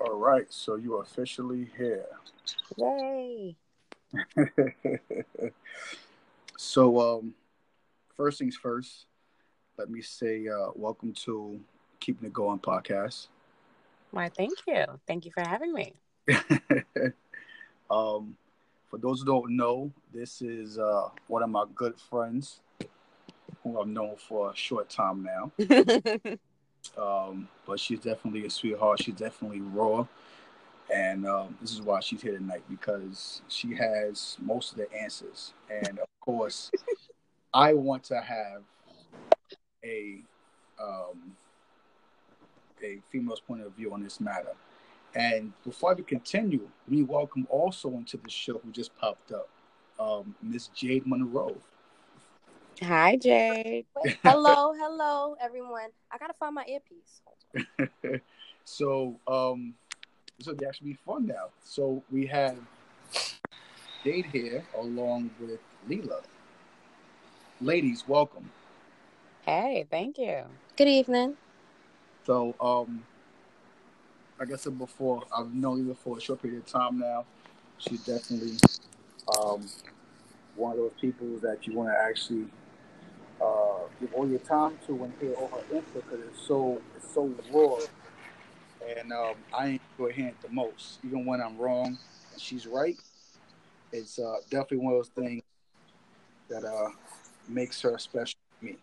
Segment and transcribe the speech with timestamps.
[0.00, 2.06] All right, so you're officially here.
[2.76, 3.56] Yay.
[6.56, 7.34] so, um,
[8.16, 9.06] first things first,
[9.76, 11.60] let me say uh, welcome to
[12.00, 13.28] Keeping It Going podcast.
[14.10, 14.84] Why, thank you.
[15.06, 15.94] Thank you for having me.
[17.90, 18.36] um,
[18.88, 22.60] for those who don't know, this is uh, one of my good friends
[23.62, 25.52] who I've known for a short time now.
[26.96, 29.02] um, but she's definitely a sweetheart.
[29.02, 30.06] She's definitely raw.
[30.92, 35.52] And um, this is why she's here tonight because she has most of the answers.
[35.70, 36.70] And of course,
[37.52, 38.62] I want to have
[39.84, 40.20] a
[40.82, 41.36] um,
[42.82, 44.54] a female's point of view on this matter.
[45.14, 49.48] And before we continue, we welcome also into the show who just popped up,
[49.98, 51.56] um, Miss Jade Monroe.
[52.82, 53.86] Hi, Jade.
[54.22, 55.90] hello, hello, everyone.
[56.12, 58.20] I gotta find my earpiece.
[58.64, 59.74] so, um,
[60.38, 61.46] this will actually be fun now.
[61.64, 62.56] So we have
[64.04, 65.58] Jade here along with
[65.88, 66.22] Leela.
[67.60, 68.48] Ladies, welcome.
[69.42, 70.44] Hey, thank you.
[70.76, 71.34] Good evening.
[72.26, 73.02] So, um,
[74.38, 77.24] like I said before, I've known Leela for a short period of time now.
[77.78, 78.56] She's definitely
[79.36, 79.66] um,
[80.54, 82.46] one of those people that you want to actually
[83.40, 87.12] uh, give all your time to and hear all her input because it's so it's
[87.14, 87.76] so raw.
[88.98, 91.98] And um, I enjoy hearing it the most, even when I'm wrong
[92.32, 92.96] and she's right.
[93.92, 95.42] It's uh, definitely one of those things
[96.48, 96.90] that uh,
[97.48, 98.76] makes her special to me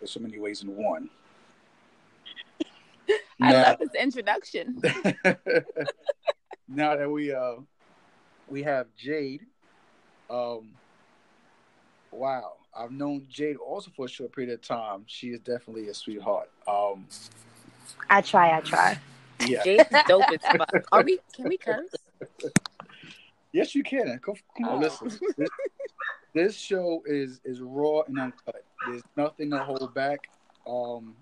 [0.00, 1.10] in so many ways in one.
[3.42, 4.80] I now, love this introduction.
[6.68, 7.56] now that we uh
[8.48, 9.46] we have Jade,
[10.30, 10.70] um,
[12.10, 15.02] wow, I've known Jade also for a short period of time.
[15.06, 16.48] She is definitely a sweetheart.
[16.68, 17.06] Um,
[18.08, 18.98] I try, I try.
[19.44, 20.86] Yeah, Jade's dope as fuck.
[20.92, 21.18] Are we?
[21.34, 21.90] Can we curse?
[23.52, 24.20] Yes, you can.
[24.24, 24.78] Come, come on, oh.
[24.78, 25.08] listen.
[25.36, 25.48] This,
[26.34, 28.62] this, show is is raw and uncut.
[28.86, 30.28] There's nothing to hold back.
[30.68, 31.16] Um,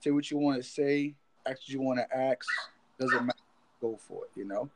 [0.00, 1.14] say what you want to say,
[1.46, 2.46] ask what you want to ask.
[2.98, 3.38] Doesn't matter.
[3.82, 4.30] Go for it.
[4.34, 4.70] You know.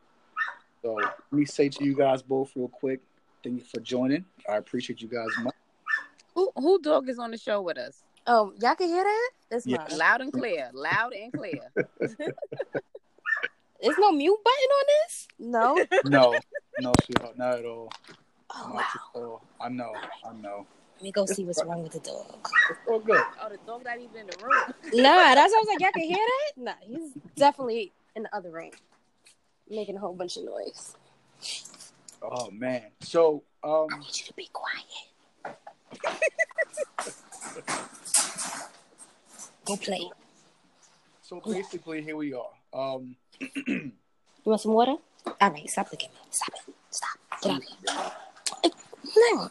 [0.82, 3.00] So let me say to you guys both real quick.
[3.42, 4.26] Thank you for joining.
[4.48, 5.53] I appreciate you guys much.
[6.56, 8.02] Who who dog is on the show with us?
[8.26, 9.30] Oh, y'all can hear that?
[9.50, 9.86] It's yeah.
[9.90, 10.70] loud and clear.
[10.72, 11.60] Loud and clear.
[13.80, 15.28] There's no mute button on this?
[15.38, 15.84] No.
[16.04, 16.38] no,
[16.80, 17.90] no, sweetheart, not at all.
[18.50, 19.40] Oh not wow.
[19.60, 19.92] I know,
[20.24, 20.66] I know.
[20.96, 22.48] Let me go see what's wrong with the dog.
[22.70, 23.20] It's all good.
[23.42, 24.54] Oh, the dog not even in the room.
[24.92, 25.80] nah, that's what I was like.
[25.80, 26.52] Y'all can hear that?
[26.56, 28.70] Nah, he's definitely in the other room,
[29.68, 30.96] making a whole bunch of noise.
[32.22, 32.84] Oh man.
[33.00, 34.84] So um, I want you to be quiet.
[39.64, 40.10] Go play.
[41.22, 42.50] So basically, here we are.
[42.72, 43.16] Um,
[43.66, 43.92] you
[44.44, 44.96] want some water?
[45.26, 46.20] All right, stop looking at me.
[46.30, 46.74] Stop it.
[46.90, 47.18] Stop.
[47.42, 47.64] Get out of
[48.62, 48.72] here.
[49.32, 49.50] No.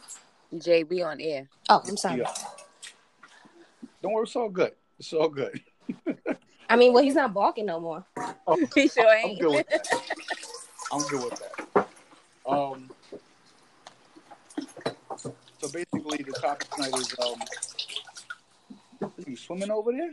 [0.60, 1.48] Jay, we on air.
[1.70, 2.20] Oh, I'm sorry.
[2.20, 2.32] Yeah.
[4.02, 4.74] Don't worry, it's all good.
[5.00, 5.62] It's all good.
[6.70, 8.06] I mean, well, he's not balking no more.
[8.46, 9.42] Oh, he sure ain't.
[9.42, 9.88] I'm good with that.
[10.92, 11.44] I'm good with
[11.74, 11.88] that.
[12.46, 12.92] Um,
[15.64, 17.42] so basically, the topic tonight is um,
[19.02, 20.12] are you swimming over there?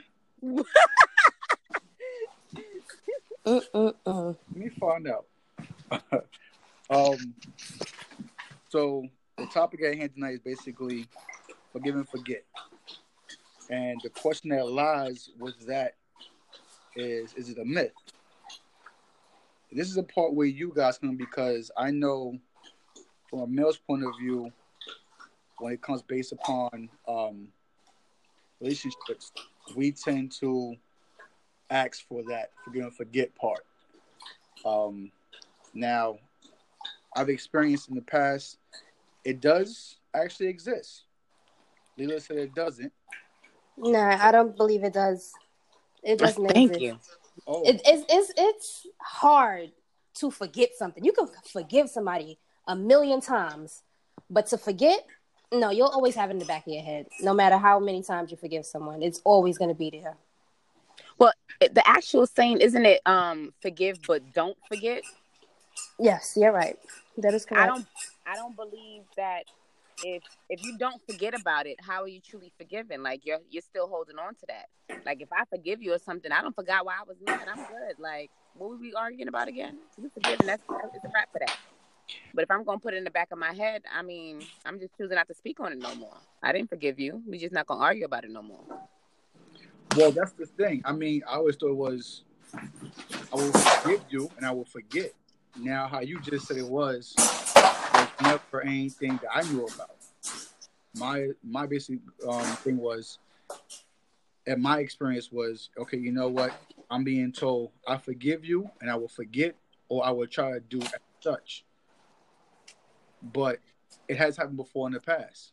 [3.45, 3.93] Uh-uh-uh.
[4.07, 5.27] Let me find out.
[6.91, 7.35] um,
[8.69, 9.09] so
[9.39, 11.09] the topic at hand tonight is basically
[11.73, 12.45] forgive and forget.
[13.71, 15.95] And the question that lies with that
[16.95, 17.91] is is it a myth?
[19.73, 22.39] This is a part where you guys come because I know
[23.29, 24.53] from a male's point of view,
[25.61, 27.49] when it comes based upon um,
[28.61, 29.33] relationships,
[29.77, 30.75] we tend to
[31.71, 33.65] ask for that forgive and forget part.
[34.65, 35.11] Um,
[35.75, 36.19] now,
[37.15, 38.59] I've experienced in the past,
[39.25, 41.05] it does actually exist.
[41.99, 42.93] Leela said it doesn't.
[43.77, 45.33] No, I don't believe it does.
[46.03, 46.83] It doesn't Thank exist.
[46.83, 46.99] you.
[47.47, 47.63] Oh.
[47.65, 49.73] It, it's, it's, it's hard
[50.15, 51.05] to forget something.
[51.05, 53.83] You can forgive somebody a million times,
[54.29, 55.07] but to forget,
[55.53, 57.07] no, you'll always have it in the back of your head.
[57.21, 60.17] No matter how many times you forgive someone, it's always going to be there.
[61.19, 65.03] Well, the actual saying isn't it um forgive but don't forget?
[65.99, 66.79] Yes, you're right.
[67.19, 67.63] That is correct.
[67.63, 67.87] I don't
[68.27, 69.45] I don't believe that
[70.03, 73.03] if if you don't forget about it, how are you truly forgiven?
[73.03, 75.01] Like you're you're still holding on to that.
[75.05, 77.49] Like if I forgive you or something, I don't forgot why I was mad.
[77.51, 77.99] I'm good.
[77.99, 79.79] Like what were we arguing about again?
[80.01, 80.47] You forgiven?
[80.47, 80.63] That's
[80.95, 81.57] it's a wrap for that.
[82.35, 84.79] But if I'm gonna put it in the back of my head, I mean, I'm
[84.79, 86.17] just choosing not to speak on it no more.
[86.43, 87.23] I didn't forgive you.
[87.27, 88.65] We're just not gonna argue about it no more.
[89.97, 90.83] Well, that's the thing.
[90.85, 92.23] I mean, I always thought it was
[93.33, 95.13] I will forgive you and I will forget.
[95.59, 99.97] Now, how you just said it was, was never anything that I knew about.
[100.97, 101.99] My my basic
[102.29, 103.19] um, thing was,
[104.47, 106.53] and my experience was, okay, you know what?
[106.91, 109.55] I'm being told I forgive you and I will forget,
[109.89, 111.65] or I will try to do as such.
[113.23, 113.59] But
[114.09, 115.53] it has happened before in the past.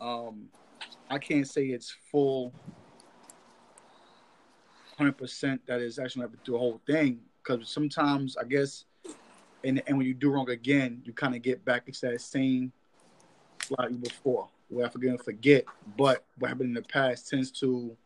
[0.00, 0.48] Um,
[1.10, 2.52] I can't say it's full,
[4.96, 8.84] hundred percent that is actually to do the whole thing because sometimes I guess,
[9.64, 12.72] and and when you do wrong again, you kind of get back into that same
[13.70, 15.64] you before where I forget and forget.
[15.96, 17.96] But what happened in the past tends to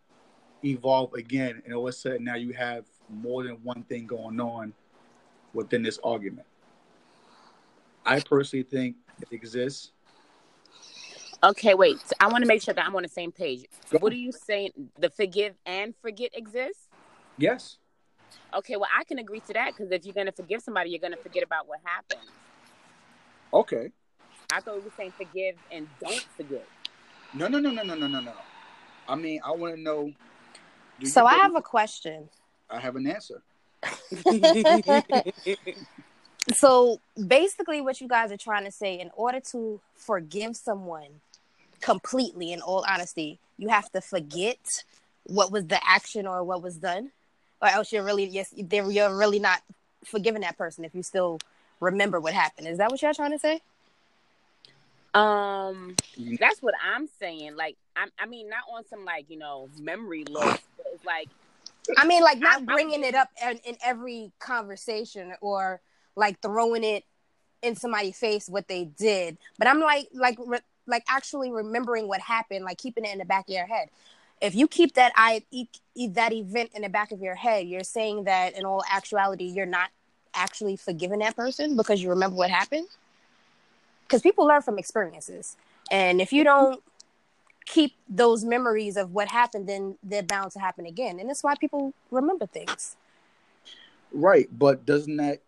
[0.65, 4.41] evolve again, and all of a sudden now you have more than one thing going
[4.41, 4.73] on
[5.53, 6.47] within this argument.
[8.07, 9.91] I personally think it exists.
[11.43, 11.99] Okay, wait.
[12.21, 13.67] I want to make sure that I'm on the same page.
[13.91, 14.17] Go What on.
[14.17, 14.71] are you saying?
[14.99, 16.87] The forgive and forget exists?
[17.37, 17.77] Yes.
[18.55, 21.01] Okay, well, I can agree to that because if you're going to forgive somebody, you're
[21.01, 22.29] going to forget about what happened.
[23.53, 23.91] Okay.
[24.53, 26.67] I thought we were saying forgive and don't forget.
[27.35, 28.33] No, no, no, no, no, no, no, no.
[29.09, 30.13] I mean, I want to know.
[31.05, 32.29] So I have a question.
[32.71, 33.43] I have an answer.
[36.55, 41.21] so basically, what you guys are trying to say, in order to forgive someone
[41.81, 44.85] completely, in all honesty, you have to forget
[45.25, 47.11] what was the action or what was done,
[47.61, 49.63] or else you're really yes, you're really not
[50.05, 51.41] forgiving that person if you still
[51.81, 52.69] remember what happened.
[52.69, 53.61] Is that what you're trying to say?
[55.15, 55.97] Um,
[56.39, 57.57] that's what I'm saying.
[57.57, 61.29] Like, I, I mean, not on some like you know memory loss, but it's like
[61.97, 65.81] I mean, like not I- I would bringing it up in, in every conversation or
[66.17, 67.05] like throwing it
[67.63, 69.39] in somebody's face what they did.
[69.59, 73.25] But I'm like, like, re- like actually remembering what happened, like keeping it in the
[73.25, 73.89] back of your head.
[74.41, 75.43] If you keep that I
[76.11, 79.65] that event in the back of your head, you're saying that in all actuality, you're
[79.67, 79.91] not
[80.35, 82.87] actually forgiving that person because you remember what happened.
[84.03, 85.57] Because people learn from experiences,
[85.91, 86.83] and if you don't
[87.65, 91.19] keep those memories of what happened, then they're bound to happen again.
[91.19, 92.97] And that's why people remember things.
[94.13, 95.41] Right, but doesn't that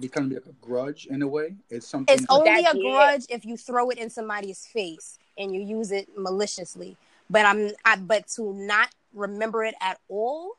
[0.00, 1.54] become like a grudge in a way?
[1.70, 2.14] It's something.
[2.14, 2.90] It's only That- a yeah.
[2.90, 6.96] grudge if you throw it in somebody's face and you use it maliciously.
[7.30, 10.56] But I'm I, but to not remember it at all,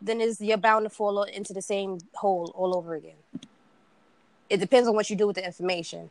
[0.00, 3.16] then is you're bound to fall into the same hole all over again.
[4.48, 6.10] It depends on what you do with the information.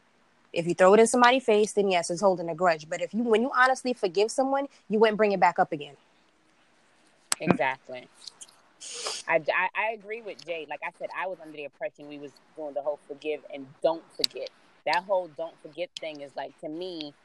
[0.52, 2.88] If you throw it in somebody's face, then yes, it's holding a grudge.
[2.90, 5.96] But if you when you honestly forgive someone, you wouldn't bring it back up again.
[7.40, 8.08] Exactly.
[9.28, 10.68] I, I, I agree with Jay.
[10.70, 13.68] Like I said, I was under the impression we was doing the whole forgive and
[13.84, 14.50] don't forget.
[14.88, 17.16] That whole don't forget thing is like to me,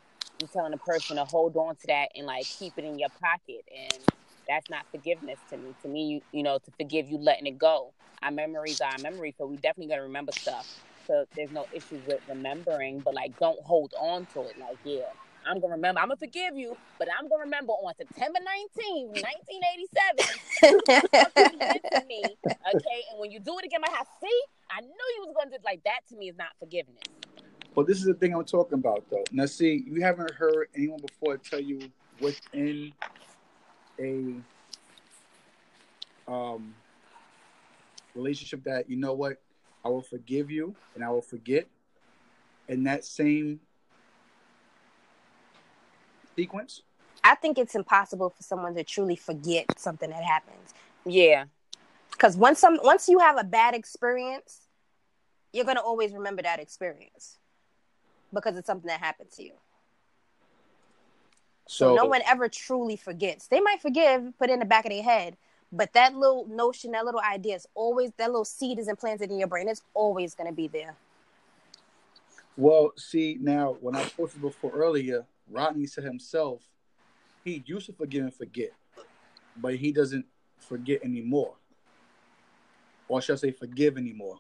[0.41, 3.11] you telling a person to hold on to that and like keep it in your
[3.23, 4.05] pocket, and
[4.49, 5.76] that's not forgiveness to me.
[5.82, 7.93] To me, you you know, to forgive you letting it go.
[8.23, 10.67] Our memories are our memories, so we definitely gonna remember stuff.
[11.06, 14.58] So there's no issues with remembering, but like don't hold on to it.
[14.58, 15.02] Like yeah,
[15.46, 16.00] I'm gonna remember.
[16.00, 22.22] I'm gonna forgive you, but I'm gonna remember on September 19th, 1987 you to me,
[22.75, 23.02] okay?
[23.10, 24.40] And when you do it again, I have see,
[24.70, 26.00] I knew you was gonna do like that.
[26.10, 27.02] To me, is not forgiveness.
[27.75, 29.25] Well, this is the thing I'm talking about, though.
[29.32, 31.90] Now, see, you haven't heard anyone before tell you
[32.20, 32.92] within
[33.98, 34.34] a
[36.28, 36.75] um,
[38.14, 39.40] relationship that you know what,
[39.85, 41.66] I will forgive you and I will forget.
[42.68, 43.61] and that same
[46.40, 46.82] sequence,
[47.23, 50.75] I think it's impossible for someone to truly forget something that happens.
[51.04, 51.44] Yeah,
[52.12, 54.66] because once some once you have a bad experience
[55.52, 57.38] you're going to always remember that experience
[58.32, 59.52] because it's something that happened to you.
[61.66, 63.49] So, so no one ever truly forgets.
[63.49, 65.37] They might forgive put it in the back of their head
[65.73, 69.38] but that little notion that little idea is always that little seed is implanted in
[69.38, 69.68] your brain.
[69.68, 70.97] It's always going to be there.
[72.56, 76.62] Well, see, now when I posted before earlier, Rodney said himself
[77.45, 78.71] he used to forgive and forget,
[79.57, 80.26] but he doesn't
[80.59, 81.54] forget anymore.
[83.09, 84.38] Or should I say forgive anymore?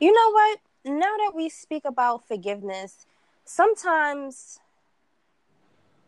[0.00, 3.06] you know what now that we speak about forgiveness
[3.44, 4.58] sometimes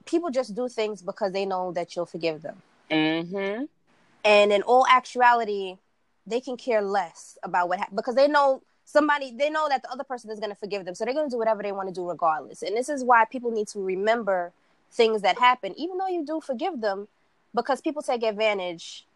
[0.07, 2.61] people just do things because they know that you'll forgive them
[2.91, 3.65] mm-hmm.
[4.25, 5.77] and in all actuality
[6.27, 9.91] they can care less about what happened because they know somebody they know that the
[9.91, 11.89] other person is going to forgive them so they're going to do whatever they want
[11.89, 14.53] to do regardless and this is why people need to remember
[14.91, 17.09] things that happen even though you do forgive them
[17.55, 19.07] because people take advantage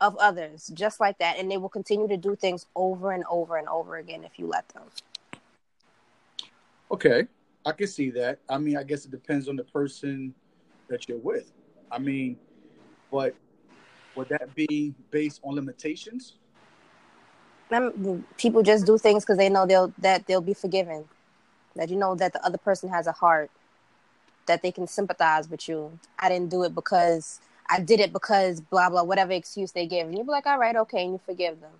[0.00, 3.56] of others just like that and they will continue to do things over and over
[3.56, 4.82] and over again if you let them
[6.92, 7.26] Okay,
[7.64, 8.38] I can see that.
[8.50, 10.34] I mean, I guess it depends on the person
[10.88, 11.50] that you're with.
[11.90, 12.36] I mean,
[13.10, 13.34] but
[14.14, 16.34] would that be based on limitations?
[17.76, 21.04] I'm, people just do things because they know they'll that they'll be forgiven.
[21.76, 23.50] That you know that the other person has a heart,
[24.46, 25.98] that they can sympathize with you.
[26.18, 30.08] I didn't do it because I did it because blah blah whatever excuse they give,
[30.08, 31.72] and you be like, all right, okay, and you forgive them.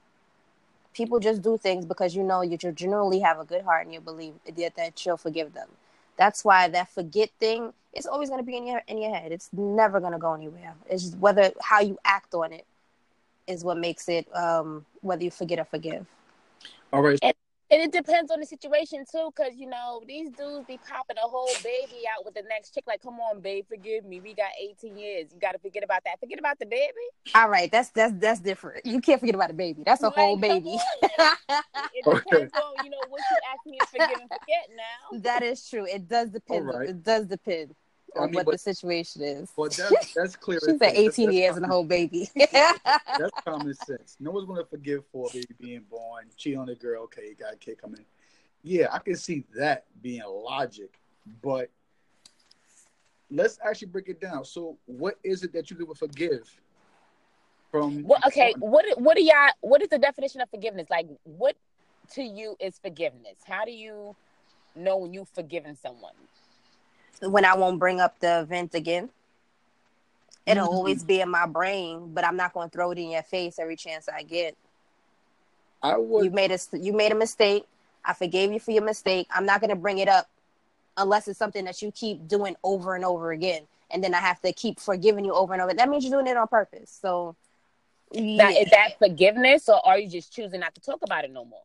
[0.95, 4.01] People just do things because you know you generally have a good heart and you
[4.01, 5.69] believe that, that you'll forgive them.
[6.17, 9.33] That's why that forget thing is always going to be in your in your head.
[9.33, 10.75] It's never going to go anywhere.
[10.91, 12.67] It's just whether how you act on it
[13.47, 16.07] is what makes it um, whether you forget or forgive.
[16.93, 17.19] All right.
[17.23, 17.35] And,
[17.71, 21.27] and it depends on the situation too, because you know these dudes be popping a
[21.27, 22.85] whole baby out with the next chick.
[22.87, 24.21] Like, come on, babe, forgive me.
[24.21, 25.29] We got 18 years.
[25.33, 26.21] You got to forget about that.
[26.21, 26.93] Forget about the baby.
[27.35, 28.85] All right, that's that's that's different.
[28.85, 29.83] You can't forget about a baby.
[29.85, 30.71] That's a Like, whole baby.
[30.71, 31.37] on,
[31.95, 35.19] It depends on you know what you ask me to forgive and forget now.
[35.21, 35.87] that is true.
[35.87, 36.69] It does depend.
[36.69, 36.91] All right.
[36.91, 37.75] It does depend
[38.17, 39.53] I on mean, what but- the situation is.
[39.57, 40.59] But that's that's clear.
[40.65, 40.81] She as said.
[40.81, 42.29] That's- 18 that's years and a whole baby.
[42.53, 44.17] That's common sense.
[44.21, 47.05] No one's gonna forgive for a baby being born, cheat on a girl.
[47.05, 48.05] Okay, you got a kid coming.
[48.63, 50.99] Yeah, I can see that being logic,
[51.43, 51.69] but
[53.31, 54.45] let's actually break it down.
[54.45, 56.49] So, what is it that you could forgive
[57.71, 58.03] from?
[58.05, 58.55] Well, okay.
[58.59, 59.51] What what are y'all?
[59.61, 60.89] What is the definition of forgiveness?
[60.91, 61.57] Like, what
[62.15, 63.39] to you is forgiveness?
[63.47, 64.15] How do you
[64.77, 66.13] know when you've forgiven someone?
[67.21, 69.11] When I won't bring up the event again.
[70.47, 70.73] It'll Mhm.
[70.73, 73.59] always be in my brain, but I'm not going to throw it in your face
[73.59, 74.57] every chance I get.
[75.83, 76.25] I would.
[76.25, 77.65] You made a you made a mistake.
[78.05, 79.29] I forgave you for your mistake.
[79.31, 80.29] I'm not going to bring it up
[80.97, 84.41] unless it's something that you keep doing over and over again, and then I have
[84.43, 85.73] to keep forgiving you over and over.
[85.75, 86.99] That means you're doing it on purpose.
[87.01, 87.37] So,
[88.13, 88.61] Now, yeah.
[88.61, 91.63] is that forgiveness, or are you just choosing not to talk about it no more?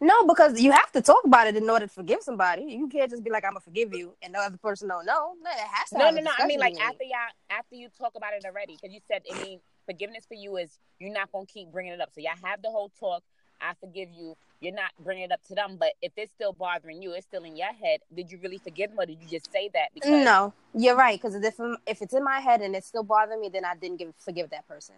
[0.00, 2.62] No, because you have to talk about it in order to forgive somebody.
[2.62, 5.34] You can't just be like, "I'm gonna forgive you," and the other person don't know.
[5.42, 5.98] No, it has to.
[5.98, 6.30] No, no, no.
[6.38, 9.42] I mean, like after y'all, after you talk about it already, because you said, I
[9.42, 12.10] mean, forgiveness for you is you're not gonna keep bringing it up.
[12.14, 13.22] So y'all have the whole talk.
[13.60, 14.36] I forgive you.
[14.60, 17.44] You're not bringing it up to them, but if it's still bothering you, it's still
[17.44, 18.00] in your head.
[18.14, 19.88] Did you really forgive them, or did you just say that?
[19.94, 21.20] Because No, you're right.
[21.20, 21.54] Because if
[21.86, 24.50] if it's in my head and it's still bothering me, then I didn't give forgive
[24.50, 24.96] that person.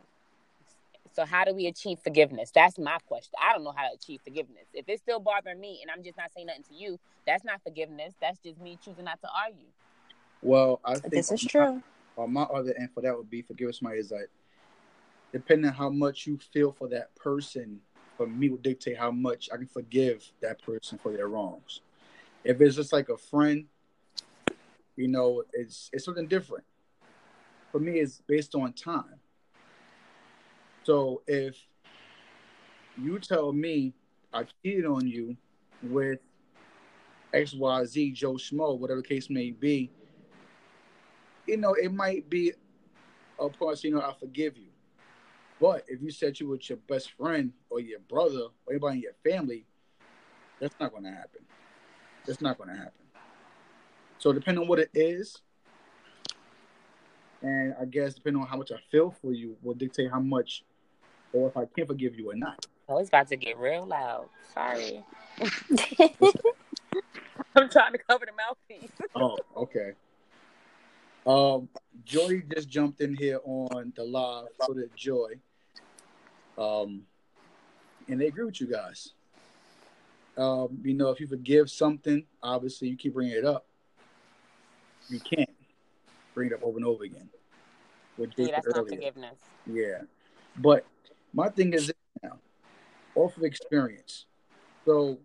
[1.17, 2.51] So how do we achieve forgiveness?
[2.55, 3.33] That's my question.
[3.43, 4.67] I don't know how to achieve forgiveness.
[4.75, 7.63] If it's still bothering me and I'm just not saying nothing to you, that's not
[7.63, 8.13] forgiveness.
[8.21, 9.65] That's just me choosing not to argue.
[10.43, 11.83] Well, I think This is on true.
[12.19, 14.29] My, on my other end for that would be forgive somebody is like
[15.33, 17.81] depending on how much you feel for that person,
[18.19, 21.81] for me will dictate how much I can forgive that person for their wrongs.
[22.45, 23.65] If it's just like a friend,
[24.97, 26.65] you know, it's it's something different.
[27.73, 29.19] For me, it's based on time.
[30.87, 31.57] So if
[32.97, 33.93] you tell me
[34.33, 35.37] I cheated on you
[35.83, 36.21] with
[37.35, 39.91] X, Y, Z, Joe Schmo, whatever the case may be,
[41.49, 42.53] you know, it might be
[43.37, 44.69] of course, you know, I forgive you.
[45.61, 49.03] But if you said you with your best friend or your brother or anybody in
[49.03, 49.67] your family,
[50.61, 51.41] that's not going to happen.
[52.25, 52.93] That's not going to happen.
[54.19, 55.43] So depending on what it is,
[57.43, 60.63] and I guess depending on how much I feel for you, will dictate how much
[61.33, 62.67] or if I can't forgive you or not.
[62.89, 64.29] Oh, it's about to get real loud.
[64.55, 65.05] Sorry.
[67.57, 68.91] I'm trying to cover the mouthpiece.
[69.15, 69.93] Oh, okay.
[71.27, 71.69] Um,
[72.05, 74.49] Joy just jumped in here on the live.
[74.65, 75.35] for did Joy.
[76.57, 77.03] Um,
[78.09, 79.13] and they agree with you guys.
[80.37, 83.67] Um, you know, if you forgive something, obviously you keep bringing it up.
[85.09, 85.51] You can't
[86.35, 87.29] bring it up over and over again.
[88.17, 89.39] What Jay Yeah, that's said not forgiveness.
[89.67, 90.03] Yeah.
[90.59, 90.85] But
[91.37, 92.39] my thing is now,
[93.15, 94.25] off of experience.
[94.87, 95.19] So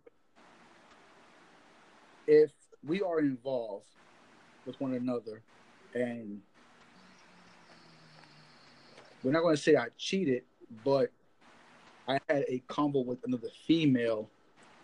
[2.28, 2.52] if
[2.86, 3.88] we are involved
[4.66, 5.42] with one another
[5.96, 6.42] and
[9.24, 10.44] we're not going to say I cheated,
[10.84, 11.12] but
[12.08, 14.30] I had a convo with another female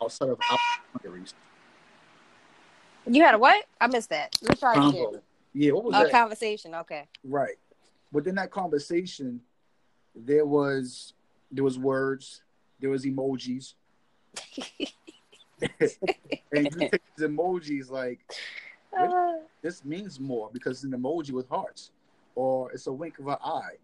[0.01, 0.57] outside of our
[0.93, 1.33] boundaries.
[3.05, 3.65] You had a what?
[3.81, 4.37] I missed that.
[4.41, 5.21] Let's try it again.
[5.53, 6.11] Yeah, what was A that?
[6.11, 6.73] conversation.
[6.75, 7.07] Okay.
[7.23, 7.55] Right.
[8.11, 9.41] Within that conversation,
[10.15, 11.13] there was
[11.51, 12.41] there was words,
[12.79, 13.73] there was emojis,
[15.59, 15.79] and
[16.51, 18.19] you take these emojis like
[18.97, 21.91] Uh, this means more because it's an emoji with hearts,
[22.35, 23.75] or it's a wink of an eye,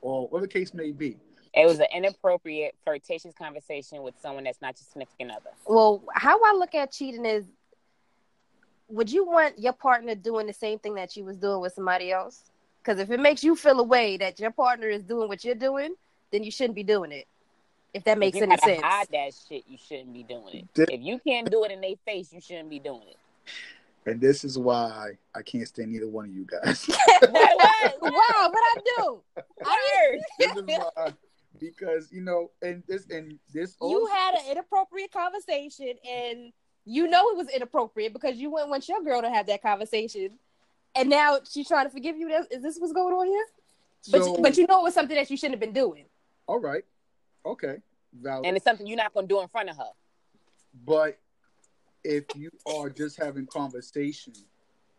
[0.00, 1.16] or whatever the case may be.
[1.54, 5.50] It was an inappropriate, flirtatious conversation with someone that's not your significant other.
[5.66, 7.46] well, how I look at cheating is,
[8.88, 12.12] would you want your partner doing the same thing that you was doing with somebody
[12.12, 12.50] else?
[12.82, 15.54] Because if it makes you feel a way that your partner is doing what you're
[15.54, 15.94] doing,
[16.30, 17.26] then you shouldn't be doing it.
[17.94, 18.82] If that makes if you any gotta sense.
[18.82, 20.74] hide that shit, you shouldn't be doing it.
[20.74, 23.16] Did- if you can't do it in their face, you shouldn't be doing it.
[24.06, 26.86] And this is why I can't stand either one of you guys.
[27.30, 27.32] What?
[28.00, 28.12] What?
[28.12, 29.20] wow, what I do?
[29.64, 30.18] I
[30.56, 30.64] Word.
[30.66, 31.12] why.
[31.58, 36.52] Because you know, and this and this you had an inappropriate conversation and
[36.84, 40.30] you know it was inappropriate because you wouldn't want your girl to have that conversation
[40.94, 43.44] and now she's trying to forgive you is this what's going on here
[44.10, 46.04] but, so, but you know it was something that you shouldn't have been doing
[46.48, 46.82] all right,
[47.44, 47.76] okay,
[48.20, 48.46] valid.
[48.46, 49.90] And it's something you're not gonna do in front of her.
[50.84, 51.18] But
[52.02, 54.32] if you are just having conversation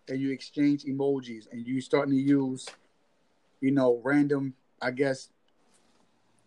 [0.07, 2.67] and you exchange emojis and you starting to use,
[3.61, 5.29] you know, random, I guess,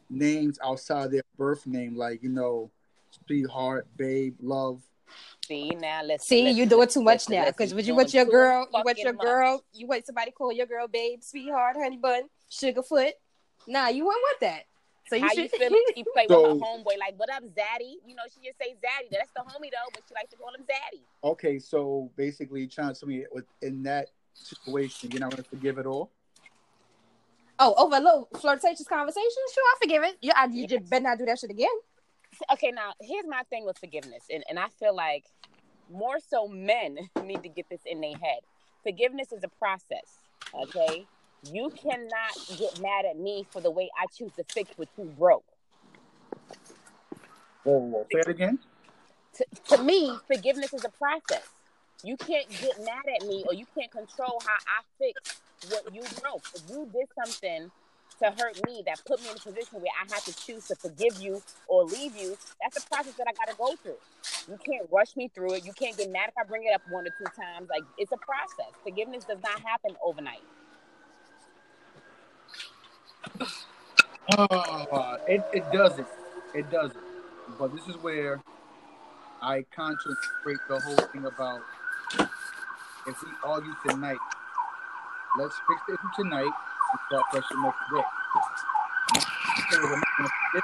[0.08, 2.70] names outside their birth name, like you know,
[3.26, 4.82] sweetheart, babe, love.
[5.46, 8.14] See now, let's see listen, you it too much listen, now because would you want
[8.14, 9.24] your girl you want your fucking much.
[9.26, 13.10] girl you want somebody to call your girl babe sweetheart honey bun sugarfoot
[13.66, 14.62] nah you wouldn't want that
[15.08, 16.98] so you How should you feel if she play So- with her homeboy?
[16.98, 17.96] Like, what up, Zaddy?
[18.06, 19.10] You know, she just say Zaddy.
[19.10, 21.02] That's the homie though, but she likes to call him Zaddy.
[21.24, 23.24] Okay, so basically, you're trying to tell me
[23.62, 26.10] in that situation, you're not going to forgive it all.
[27.58, 31.02] oh over a little flirtatious conversation sure I forgive it you, I, you just better
[31.04, 31.68] not do that shit again
[32.50, 35.24] Okay, now here's my thing with forgiveness, and and I feel like
[35.92, 38.40] more so men need to get this in their head.
[38.82, 40.18] Forgiveness is a process.
[40.54, 41.06] Okay,
[41.50, 45.04] you cannot get mad at me for the way I choose to fix what you
[45.04, 45.44] broke.
[47.64, 48.58] Whoa, whoa, say it again.
[49.34, 51.46] to, to me, forgiveness is a process.
[52.04, 56.02] You can't get mad at me or you can't control how I fix what you
[56.20, 56.42] broke.
[56.54, 57.70] If you did something
[58.20, 60.76] to hurt me that put me in a position where I have to choose to
[60.76, 63.98] forgive you or leave you, that's a process that I got to go through.
[64.48, 65.64] You can't rush me through it.
[65.64, 67.68] You can't get mad if I bring it up one or two times.
[67.70, 68.72] Like, it's a process.
[68.82, 70.42] Forgiveness does not happen overnight.
[74.38, 76.06] Uh, it, it doesn't.
[76.54, 76.96] It doesn't.
[77.58, 78.42] But this is where
[79.42, 81.60] I concentrate the whole thing about
[83.06, 84.18] if we argue tonight,
[85.38, 88.04] let's fix the issue tonight and start fresh the next day.
[89.58, 90.62] Okay, we're not gonna forget-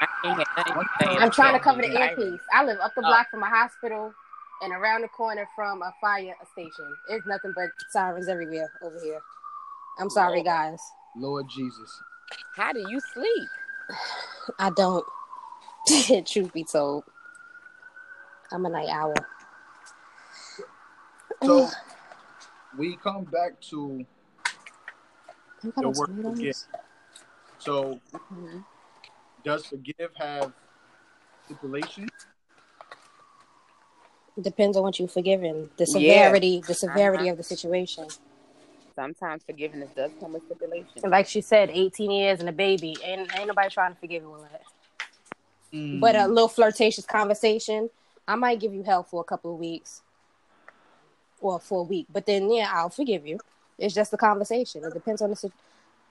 [0.00, 1.18] I can't hear nothing you're saying.
[1.22, 2.40] I'm trying to cover the earpiece.
[2.52, 3.08] I live up the Oh.
[3.08, 4.12] block from a hospital
[4.62, 6.96] and around the corner from a fire station.
[7.08, 9.20] It's nothing but sirens everywhere over here.
[9.98, 10.80] I'm sorry, guys.
[11.16, 12.02] Lord Jesus.
[12.54, 13.48] How do you sleep?
[14.58, 15.04] I don't.
[16.26, 17.04] Truth be told,
[18.52, 19.14] I'm a night owl.
[21.44, 21.68] So
[22.76, 24.04] we come back to
[25.62, 26.44] I'm the gonna word tomato forget.
[26.44, 26.66] this.
[27.58, 28.00] So
[28.32, 28.64] Mhm.
[29.44, 30.52] does forgive have
[31.44, 32.08] stipulation?
[34.40, 35.70] Depends on what you've forgiven.
[35.78, 35.92] The Yeah.
[36.24, 37.32] severity, the severity Uh-huh.
[37.32, 38.06] of the situation.
[39.02, 41.08] Sometimes forgiveness does come with stipulation.
[41.08, 44.28] Like she said, 18 years and a baby, and ain't nobody trying to forgive you
[44.34, 44.62] all that.
[46.00, 47.90] But uh, a little flirtatious conversation,
[48.26, 50.02] I might give you hell for a couple of weeks,
[51.40, 52.06] or for a week.
[52.12, 53.38] But then, yeah, I'll forgive you.
[53.78, 54.82] It's just a conversation.
[54.82, 55.36] It depends on the.
[55.36, 55.52] si-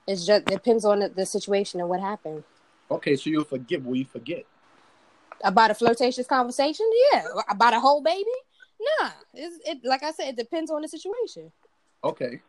[0.07, 2.45] It's just depends on the, the situation and what happened.
[2.89, 4.45] okay, so you'll forgive, will you forget?
[5.43, 7.25] About a flirtatious conversation, yeah.
[7.49, 8.23] About a whole baby,
[9.01, 9.09] nah.
[9.33, 11.51] It's, it like I said, it depends on the situation.
[12.05, 12.39] Okay,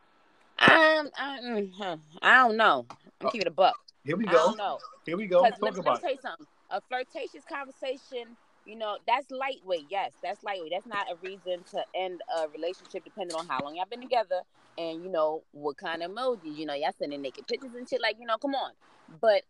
[0.60, 2.86] Um, I, mm, I don't know.
[3.20, 3.76] I'm keeping a buck.
[4.04, 4.38] here we I go.
[4.38, 4.78] don't know.
[5.06, 5.42] Here we go.
[5.42, 6.46] Talk let, let me tell you something.
[6.70, 9.86] A flirtatious conversation, you know, that's lightweight.
[9.88, 10.72] Yes, that's lightweight.
[10.72, 14.40] That's not a reason to end a relationship depending on how long y'all been together
[14.76, 16.56] and you know what kind of emojis.
[16.56, 18.02] You know, y'all sending naked pictures and shit.
[18.02, 18.72] Like, you know, come on.
[19.20, 19.42] But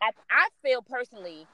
[0.00, 1.46] I, I feel personally,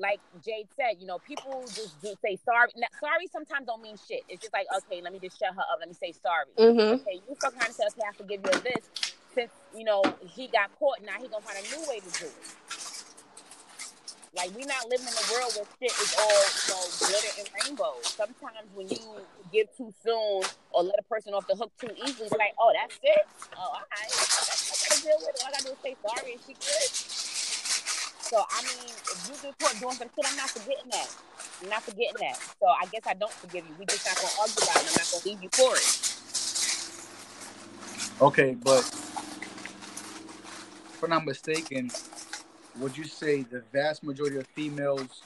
[0.00, 2.70] like Jade said, you know, people just do say sorry.
[2.76, 4.22] Now, sorry sometimes don't mean shit.
[4.28, 5.76] It's just like, okay, let me just shut her up.
[5.78, 6.48] Let me say sorry.
[6.56, 7.04] Mm-hmm.
[7.04, 8.88] Okay, you fuck around and say, okay, I forgive you this.
[9.34, 12.26] Since, you know, he got caught, now he gonna find a new way to do
[12.26, 12.56] it.
[14.32, 17.48] Like, we not living in a world where shit is all, you know, glitter and
[17.62, 18.06] rainbows.
[18.14, 18.98] Sometimes when you
[19.52, 22.72] give too soon or let a person off the hook too easily, it's like, oh,
[22.74, 23.26] that's it?
[23.56, 24.10] Oh, all right.
[24.10, 25.34] That's what I gotta deal with.
[25.42, 27.19] All I gotta do is say sorry and she good.
[28.30, 31.08] So, I mean, if you get caught doing some shit, I'm not forgetting that.
[31.62, 32.38] I'm not forgetting that.
[32.60, 33.74] So, I guess I don't forgive you.
[33.76, 34.86] We just not gonna argue about it.
[34.86, 35.82] I'm not gonna leave you for it.
[38.22, 38.84] Okay, but
[40.94, 41.90] if I'm not mistaken,
[42.78, 45.24] would you say the vast majority of females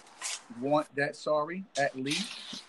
[0.58, 2.62] want that sorry at least?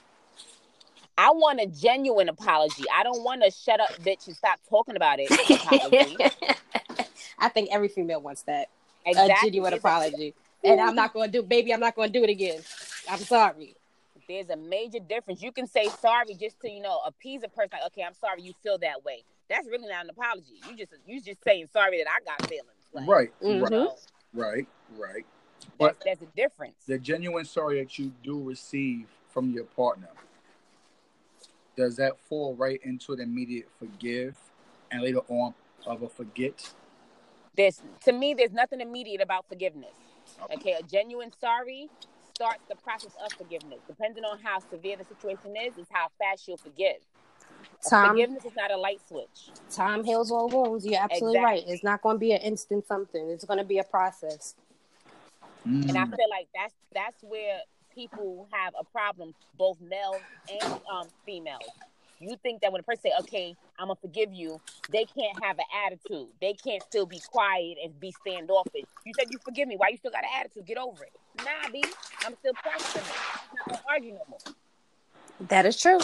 [1.18, 2.84] I want a genuine apology.
[2.94, 5.32] I don't want to shut up, bitch, and stop talking about it.
[7.40, 8.68] I think every female wants that.
[9.06, 9.34] Exactly.
[9.34, 10.34] A genuine apology.
[10.64, 12.62] And I'm not going to do, baby, I'm not going to do it again.
[13.10, 13.76] I'm sorry.
[14.28, 15.44] There's a major difference.
[15.44, 17.70] You can say sorry just to, you know, appease a person.
[17.74, 19.24] Like, okay, I'm sorry you feel that way.
[19.48, 20.56] That's really not an apology.
[20.68, 22.72] You just you just saying sorry that I got feelings.
[22.92, 23.62] Like, Right, Mhm.
[23.72, 23.88] right,
[24.34, 25.26] right, right.
[25.78, 26.76] But that's a difference.
[26.88, 30.10] the genuine sorry that you do receive from your partner,
[31.76, 34.36] does that fall right into an immediate forgive
[34.92, 35.54] and later on
[35.86, 36.74] of a forget?
[37.58, 39.96] There's to me there's nothing immediate about forgiveness.
[40.54, 41.90] Okay, a genuine sorry
[42.36, 43.82] starts the process of forgiveness.
[43.88, 46.98] Depending on how severe the situation is, is how fast you'll forgive.
[47.90, 49.54] Time, Forgiveness is not a light switch.
[49.72, 50.86] time heals all wounds.
[50.86, 51.64] You're absolutely right.
[51.68, 53.30] It's not going to be an instant something.
[53.30, 54.56] It's going to be a process.
[55.88, 56.16] And I Mm.
[56.16, 57.60] feel like that's that's where
[57.94, 61.74] people have a problem, both males and um, females.
[62.20, 65.58] You think that when a person say, "Okay, I'm gonna forgive you," they can't have
[65.60, 66.30] an attitude.
[66.40, 68.86] They can't still be quiet and be standoffish.
[69.04, 69.76] You said you forgive me.
[69.78, 70.66] Why you still got an attitude?
[70.66, 71.12] Get over it.
[71.44, 71.84] Nah, B.
[72.26, 73.16] I'm still pressing it.
[73.52, 74.40] I'm not gonna argue no more.
[75.50, 76.00] That is true.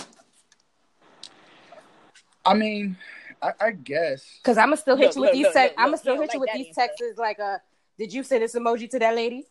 [2.46, 2.98] I mean,
[3.42, 4.26] I, I guess.
[4.38, 5.76] Because I'm gonna still hit Look, you with look, these look, texts.
[5.78, 6.82] I'm gonna still you don't hit you like with these answer.
[6.82, 7.58] texts like, uh,
[7.98, 9.48] "Did you send this emoji to that lady?"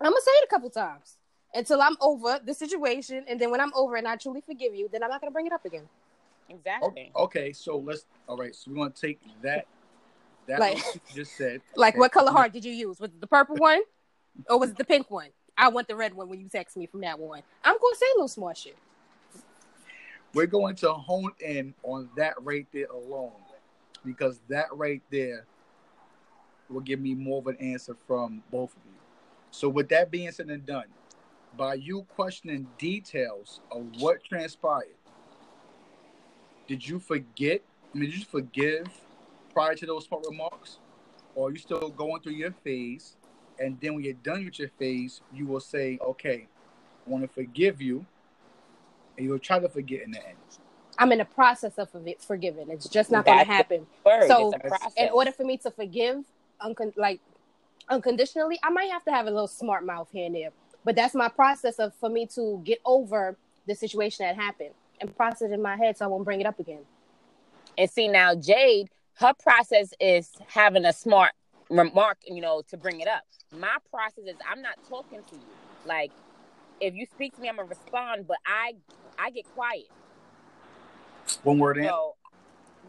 [0.00, 1.16] I'm gonna say it a couple times
[1.54, 4.88] until I'm over the situation, and then when I'm over and I truly forgive you,
[4.92, 5.88] then I'm not gonna bring it up again.
[6.48, 7.10] Exactly.
[7.14, 8.04] O- Okay, so let's.
[8.28, 9.66] All right, so we're gonna take that.
[10.46, 11.62] That Like- what you just said.
[11.76, 13.00] Like, what color heart did you use?
[13.00, 13.80] Was it the purple one,
[14.50, 15.28] or was it the pink one?
[15.56, 17.42] I want the red one when you text me from that one.
[17.64, 18.76] I'm gonna say a little smart shit.
[20.34, 23.32] We're going to hone in on that right there alone,
[24.04, 25.46] because that right there
[26.68, 28.98] will give me more of an answer from both of you.
[29.52, 30.86] So, with that being said and done,
[31.56, 34.96] by you questioning details of what transpired,
[36.66, 37.60] did you forget?
[37.94, 38.86] I mean, did you forgive
[39.52, 40.78] prior to those smart remarks,
[41.34, 43.16] or are you still going through your phase?
[43.58, 46.48] And then when you're done with your phase, you will say, "Okay,
[47.06, 48.04] I want to forgive you,"
[49.16, 50.38] and you'll try to forget in the end.
[50.98, 52.70] I'm in the process of forgi- forgiving.
[52.70, 53.86] It's just not gonna happen.
[54.04, 54.28] Word.
[54.28, 54.92] So, it's a process.
[54.96, 56.24] In order for me to forgive,
[56.60, 57.20] uncon- like
[57.88, 60.50] unconditionally, I might have to have a little smart mouth here and there.
[60.84, 64.70] But that's my process of for me to get over the situation that happened
[65.00, 66.82] and process it in my head, so I won't bring it up again.
[67.76, 71.32] And see now, Jade, her process is having a smart
[71.70, 73.22] remark, you know, to bring it up.
[73.58, 75.42] My process is I'm not talking to you.
[75.86, 76.12] Like,
[76.80, 78.74] if you speak to me, I'm gonna respond, but I
[79.18, 79.88] I get quiet.
[81.42, 81.90] One word answer.
[81.90, 82.14] So,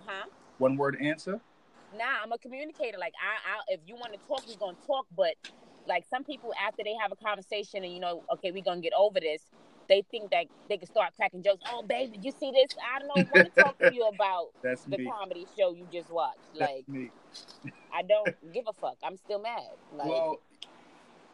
[0.05, 0.25] huh?
[0.57, 1.39] One word answer.
[1.97, 2.97] Nah, I'm a communicator.
[2.97, 5.05] Like, I, I if you want to talk, we're gonna talk.
[5.15, 5.35] But
[5.87, 8.93] like some people, after they have a conversation and you know, okay, we're gonna get
[8.97, 9.41] over this.
[9.87, 11.63] They think that they can start cracking jokes.
[11.71, 12.75] Oh, baby, did you see this?
[12.95, 15.05] I don't want to talk to you about That's the me.
[15.05, 16.39] comedy show you just watched.
[16.55, 17.11] Like, me.
[17.93, 18.97] I don't give a fuck.
[19.03, 19.61] I'm still mad.
[19.95, 20.39] Like, Well,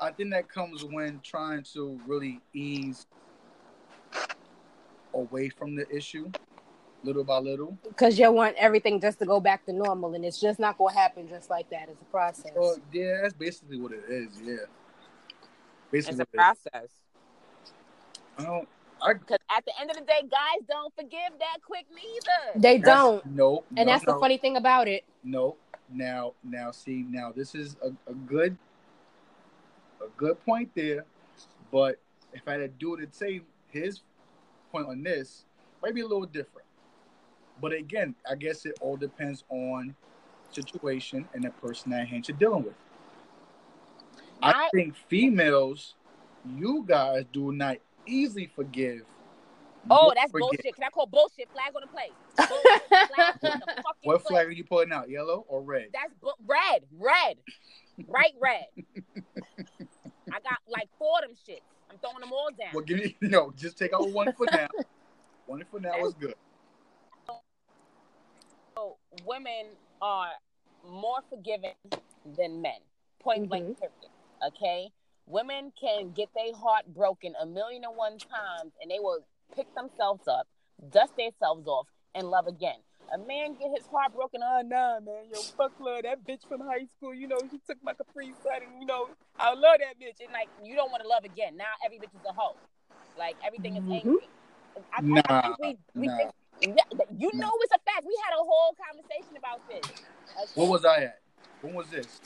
[0.01, 3.05] I think that comes when trying to really ease
[5.13, 6.29] away from the issue,
[7.03, 7.77] little by little.
[7.83, 10.93] Because you want everything just to go back to normal, and it's just not gonna
[10.93, 11.89] happen just like that.
[11.89, 12.51] It's a process.
[12.55, 14.29] Well, yeah, that's basically what it is.
[14.43, 14.53] Yeah,
[15.91, 16.21] it's basically.
[16.21, 16.89] a process.
[18.37, 18.67] I don't.
[19.01, 22.59] I Because at the end of the day, guys don't forgive that quick neither.
[22.61, 25.03] They don't, No, and no, that's no, the funny thing about it.
[25.23, 25.55] No,
[25.91, 28.55] now, now, see, now this is a, a good,
[30.01, 31.05] a good point there.
[31.71, 31.97] But
[32.33, 34.01] if I had to do it and say his
[34.71, 35.45] point on this,
[35.81, 36.60] might be a little different.
[37.61, 39.95] But again, I guess it all depends on
[40.51, 42.73] situation and the person at hand you're dealing with.
[44.41, 45.95] I I- think females,
[46.57, 49.03] you guys do not easily forgive.
[49.89, 50.41] Oh, that's forget.
[50.49, 50.75] bullshit.
[50.75, 51.49] Can I call bullshit?
[51.53, 52.13] Flag on the plate.
[52.37, 52.87] Bullshit.
[53.41, 55.09] Flag on the What flag are you pulling out?
[55.09, 55.87] Yellow or red?
[55.91, 57.37] That's bu- red, red,
[58.07, 58.65] bright red.
[60.31, 61.61] I got like four of them shit.
[61.89, 62.69] I'm throwing them all down.
[62.75, 63.53] Well, give me no.
[63.57, 64.67] Just take out one for now.
[65.47, 66.35] One for now is good.
[69.11, 70.31] So women are
[70.87, 71.73] more forgiving
[72.25, 72.79] than men.
[73.21, 73.79] Point blank Mhm.
[73.79, 74.11] period.
[74.47, 74.91] Okay?
[75.27, 79.73] Women can get their heart broken a million and one times and they will pick
[79.75, 80.47] themselves up,
[80.89, 82.83] dust themselves off, and love again.
[83.13, 86.61] A man get his heart broken, oh nah man, yo, fuck love, that bitch from
[86.61, 89.07] high school, you know, she took my Capri Sun and you know,
[89.39, 90.19] I love that bitch.
[90.23, 91.57] And like you don't want to love again.
[91.57, 92.57] Now every bitch is a hoe.
[93.17, 93.93] Like everything is Mhm.
[93.93, 94.29] angry.
[94.93, 96.17] I, I Nah, think we, we nah.
[96.17, 98.05] think yeah, you know it's a fact.
[98.05, 99.87] We had a whole conversation about this.
[100.37, 100.51] Okay?
[100.55, 101.19] What was I at?
[101.61, 102.21] When was this?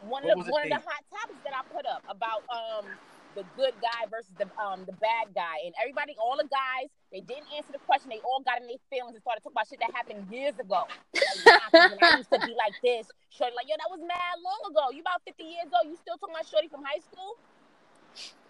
[0.00, 2.98] one what of the one of the hot topics that I put up about um
[3.34, 7.20] the good guy versus the um the bad guy and everybody all the guys they
[7.20, 9.80] didn't answer the question they all got in their feelings and started talking about shit
[9.80, 10.90] that happened years ago.
[11.26, 14.02] Like, nah, 'cause when I used to be like this, shorty like yo that was
[14.04, 14.90] mad long ago.
[14.92, 17.38] You about fifty years old, you still talking about shorty from high school?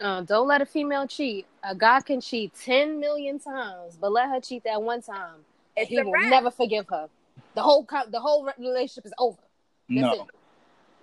[0.00, 1.46] Uh, don't let a female cheat.
[1.62, 5.44] A guy can cheat ten million times, but let her cheat that one time.
[5.76, 6.30] It's he will wrap.
[6.30, 7.08] never forgive her.
[7.54, 9.38] The whole co- the whole relationship is over.
[9.88, 10.20] That's no, it.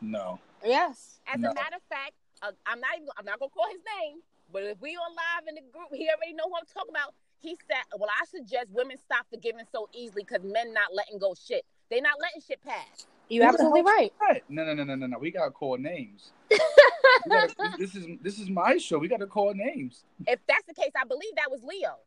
[0.02, 0.40] no.
[0.64, 1.20] Yes.
[1.28, 1.52] As No.
[1.52, 4.20] a matter of fact, uh, I'm not even I'm not gonna call his name,
[4.52, 7.14] but if we on live in the group, he already know who I'm talking about.
[7.40, 11.34] He said, "Well, I suggest women stop forgiving so easily because men not letting go
[11.34, 11.66] shit.
[11.92, 13.06] They not letting shit pass.
[13.30, 14.12] You absolutely right.
[14.20, 14.44] Right.
[14.50, 15.18] No, no, no, no, no, no.
[15.20, 16.32] We gotta call names.
[17.30, 18.98] Gotta- this is this is my show.
[18.98, 20.04] We gotta call names.
[20.26, 21.98] If that's the case, I believe that was Leo.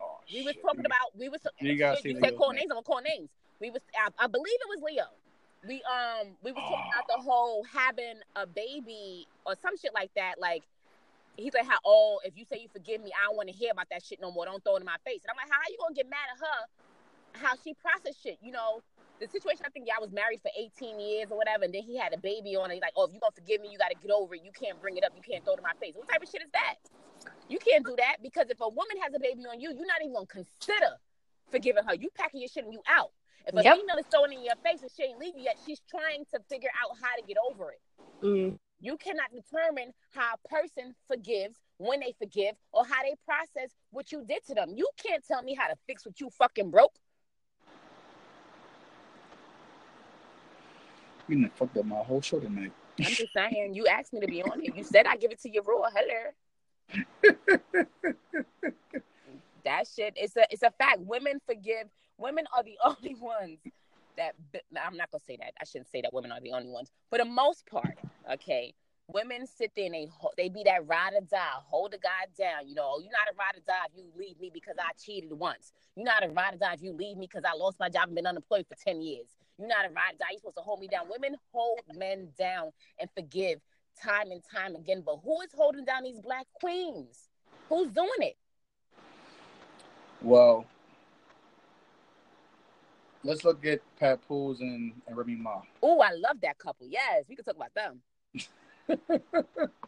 [0.00, 0.62] Oh, We was shit.
[0.62, 2.60] talking about we was You gotta shit, you said call name.
[2.60, 2.70] names.
[2.70, 3.30] I'm gonna call names.
[3.60, 5.04] We was I, I believe it was Leo.
[5.66, 7.16] We um we was talking about Oh.
[7.16, 10.34] the whole having a baby or some shit like that.
[10.38, 10.62] Like
[11.36, 13.72] he's like how oh if you say you forgive me, I don't want to hear
[13.72, 14.44] about that shit no more.
[14.44, 15.20] Don't throw it in my face.
[15.24, 16.60] And I'm like, how are you gonna get mad at her?
[17.46, 18.38] How she process shit?
[18.42, 18.82] You know
[19.20, 19.64] the situation.
[19.66, 22.18] I think y'all was married for 18 years or whatever, and then he had a
[22.18, 22.74] baby on it.
[22.74, 24.42] He's like, oh if you gonna forgive me, you got to get over it.
[24.44, 25.12] You can't bring it up.
[25.14, 25.94] You can't throw it in my face.
[25.96, 26.76] What type of shit is that?
[27.48, 30.00] You can't do that because if a woman has a baby on you, you're not
[30.02, 30.98] even gonna consider
[31.50, 31.94] forgiving her.
[31.94, 33.10] You packing your shit and you out.
[33.46, 33.78] If a Yep.
[33.78, 36.24] female is throwing it in your face and she ain't leave you yet, she's trying
[36.34, 37.80] to figure out how to get over it.
[38.22, 38.58] Mm.
[38.80, 44.12] You cannot determine how a person forgives when they forgive or how they process what
[44.12, 44.74] you did to them.
[44.76, 46.94] You can't tell me how to fix what you fucking broke.
[51.28, 52.72] You done fucked up my whole show tonight.
[52.98, 54.74] I'm just saying, you asked me to be on it.
[54.74, 55.82] You said I give it to you raw.
[55.94, 56.32] Hello.
[59.64, 61.00] that shit it's a it's a fact.
[61.00, 61.88] Women forgive.
[62.16, 63.58] Women are the only ones
[64.16, 64.34] that
[64.82, 65.52] I'm not gonna say that.
[65.60, 66.90] I shouldn't say that women are the only ones.
[67.10, 67.98] For the most part,
[68.32, 68.74] okay,
[69.08, 72.68] women sit there and they they be that ride or die, hold the guy down.
[72.68, 74.92] You know, oh, you're not a ride or die if you leave me because I
[75.02, 75.72] cheated once.
[75.96, 78.08] You're not a ride or die if you leave me because I lost my job
[78.08, 79.26] and been unemployed for ten years.
[79.58, 80.26] You're not a ride or die.
[80.32, 81.06] You're supposed to hold me down.
[81.10, 83.60] Women hold men down and forgive
[84.00, 85.02] time and time again.
[85.04, 87.28] But who is holding down these black queens?
[87.68, 88.36] Who's doing it?
[90.20, 90.66] Well,
[93.24, 95.62] let's look at Papoose and, and Remy Ma.
[95.82, 96.86] Oh, I love that couple.
[96.88, 98.00] Yes, we can talk about them.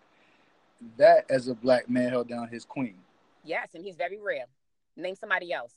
[0.97, 2.97] That as a black man held down his queen.
[3.45, 4.47] Yes, and he's very rare.
[4.97, 5.75] Name somebody else.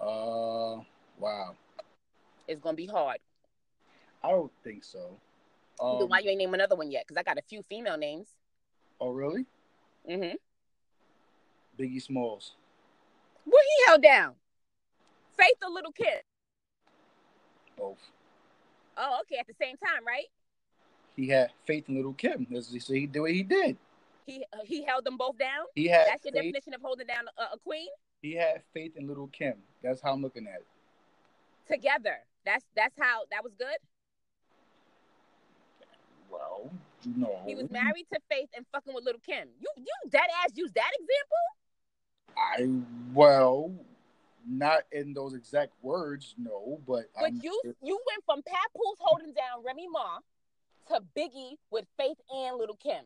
[0.00, 0.80] Uh,
[1.18, 1.54] wow.
[2.48, 3.18] It's gonna be hard.
[4.22, 5.18] I don't think so.
[5.78, 7.04] then Um, why you ain't name another one yet?
[7.06, 8.28] Because I got a few female names.
[9.00, 9.44] oh, really?
[10.08, 10.36] Mm-hmm.
[11.78, 12.52] Biggie Smalls.
[13.44, 14.34] What he held down?
[15.36, 16.08] Faith or Little Kim?
[17.76, 17.98] Both.
[18.96, 19.36] Oh, okay.
[19.38, 20.26] At the same time, right?
[21.20, 22.46] He had faith in Little Kim.
[22.62, 23.76] So he did what he did.
[24.24, 25.66] He uh, he held them both down.
[25.74, 26.44] He had That's your faith.
[26.54, 27.88] definition of holding down a, a queen
[28.22, 29.54] He had faith in Little Kim.
[29.82, 30.66] That's how I'm looking at it.
[31.70, 32.16] together.
[32.46, 33.76] That's that's how that was good.
[36.30, 36.70] Well,
[37.02, 39.48] you know, He was married to Faith and fucking with Little Kim.
[39.60, 41.44] You you dead ass use that example?
[42.38, 43.74] I well,
[44.48, 49.34] not in those exact words, no, but But I'm- you you went from Papoose holding
[49.34, 50.20] down Remy Ma
[50.90, 53.04] to Biggie with Faith and Little Kim.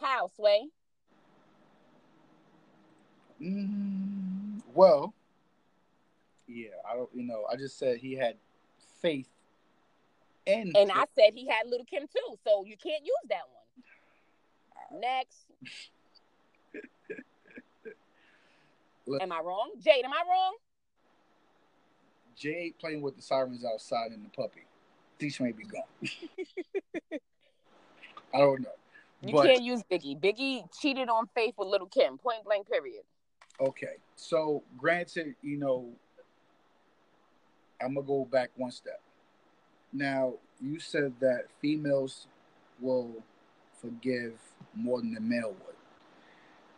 [0.00, 0.68] How, Sway?
[3.42, 5.12] Mm, well,
[6.46, 7.10] yeah, I don't.
[7.12, 8.36] You know, I just said he had
[9.00, 9.28] faith
[10.46, 10.72] in.
[10.74, 13.42] And I said he had Little Kim too, so you can't use that
[14.90, 15.00] one.
[15.00, 15.46] Next.
[19.20, 19.70] Am I wrong?
[19.80, 20.56] Jade, am I wrong?
[22.36, 24.67] Jade playing with the sirens outside and the puppy.
[25.18, 25.82] Think she may be gone.
[28.34, 28.68] I don't know,
[29.22, 30.18] You but can't use Biggie.
[30.20, 32.18] Biggie cheated on Faith with Little Kim.
[32.18, 33.02] Point blank, period.
[33.60, 33.96] okay.
[34.16, 35.88] So, granted, you know,
[37.80, 39.00] I'm gonna go back one step.
[39.92, 42.26] Now, you said that females
[42.80, 43.14] will
[43.80, 44.34] forgive
[44.74, 45.74] more than the male would.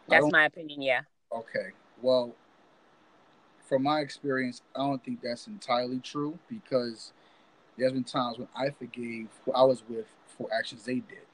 [0.09, 1.00] That's my opinion, yeah.
[1.33, 1.70] Okay.
[2.03, 2.35] Well,
[3.68, 7.12] from my experience, I don't think that's entirely true because
[7.81, 11.27] there's been times when I forgave who I was with for actions they did.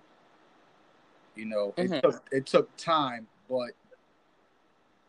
[1.35, 1.93] You know, Mhm.
[1.93, 3.73] it took it took time, but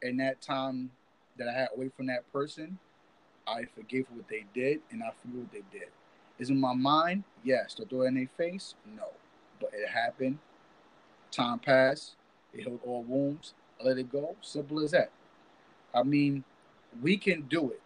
[0.01, 0.91] in that time
[1.37, 2.79] that I had away from that person,
[3.45, 5.89] I forgave what they did and I forgive what they did.
[6.39, 7.73] Is in my mind, yes.
[7.75, 9.09] To throw it in their face, no.
[9.59, 10.39] But it happened.
[11.31, 12.15] Time passed.
[12.53, 13.53] It healed all wounds.
[13.79, 14.35] I let it go.
[14.41, 15.11] Simple as that.
[15.93, 16.43] I mean,
[17.01, 17.81] we can do it.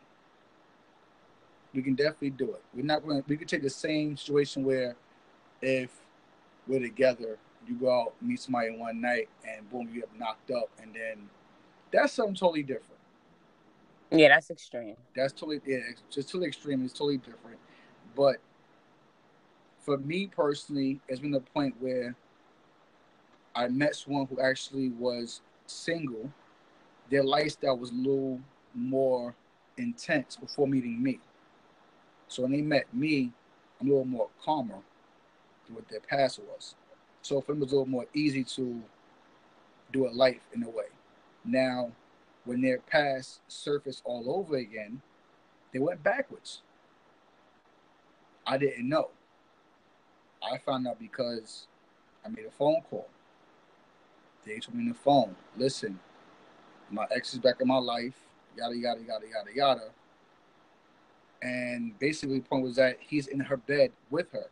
[1.74, 2.62] We can definitely do it.
[2.74, 3.24] We're not going.
[3.28, 4.96] We could take the same situation where,
[5.62, 5.90] if
[6.68, 10.70] we're together, you go out meet somebody one night and boom, you get knocked up,
[10.82, 11.30] and then
[11.92, 13.00] that's something totally different.
[14.12, 14.98] Yeah, that's extreme.
[15.16, 16.84] That's totally yeah, it's just totally extreme.
[16.84, 17.60] It's totally different.
[18.16, 18.38] But
[19.80, 22.16] for me personally, it's been the point where
[23.56, 26.32] I met someone who actually was single.
[27.10, 28.40] Their lifestyle was a little
[28.74, 29.36] more
[29.78, 31.20] intense before meeting me.
[32.32, 33.34] So when they met me,
[33.80, 34.80] I'm a little more calmer
[35.66, 36.76] than what their past was.
[37.22, 38.82] So for them, it was a little more easy to
[39.92, 40.86] do a life in a way.
[41.44, 41.92] Now,
[42.46, 45.02] when their past surface all over again,
[45.74, 46.62] they went backwards.
[48.48, 49.10] I didn't know.
[50.42, 51.68] I found out because
[52.26, 53.10] I made a phone call.
[54.46, 56.00] They told me on the phone, listen,
[56.90, 58.16] my ex is back in my life,
[58.58, 59.92] yada yada yada yada yada.
[61.42, 64.48] And basically the point was that he's in her bed with her,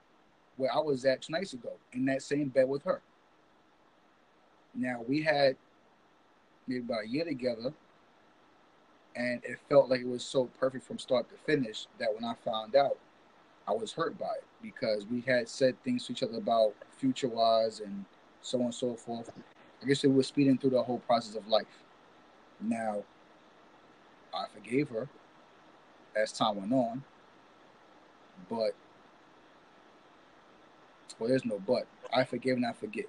[0.58, 3.02] where I was at two nights ago, in that same bed with her.
[4.74, 5.56] Now we had
[6.68, 7.74] maybe about a year together,
[9.16, 12.34] and it felt like it was so perfect from start to finish that when I
[12.44, 12.98] found out,
[13.68, 17.28] I was hurt by it because we had said things to each other about future
[17.28, 18.04] wise and
[18.42, 19.32] so on and so forth.
[19.82, 21.66] I guess it was speeding through the whole process of life.
[22.60, 23.04] Now,
[24.34, 25.08] I forgave her
[26.16, 27.04] as time went on,
[28.50, 28.76] but
[31.20, 31.86] well, there's no but.
[32.14, 33.06] I forgive and I forget.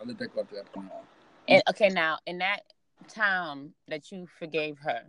[0.00, 1.02] I'll let that go up to that point on.
[1.46, 2.60] And okay, now in that
[3.08, 5.02] time that you forgave her,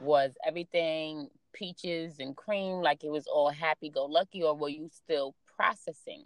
[0.00, 4.88] was everything peaches and cream, like it was all happy go lucky, or were you
[4.92, 6.24] still processing?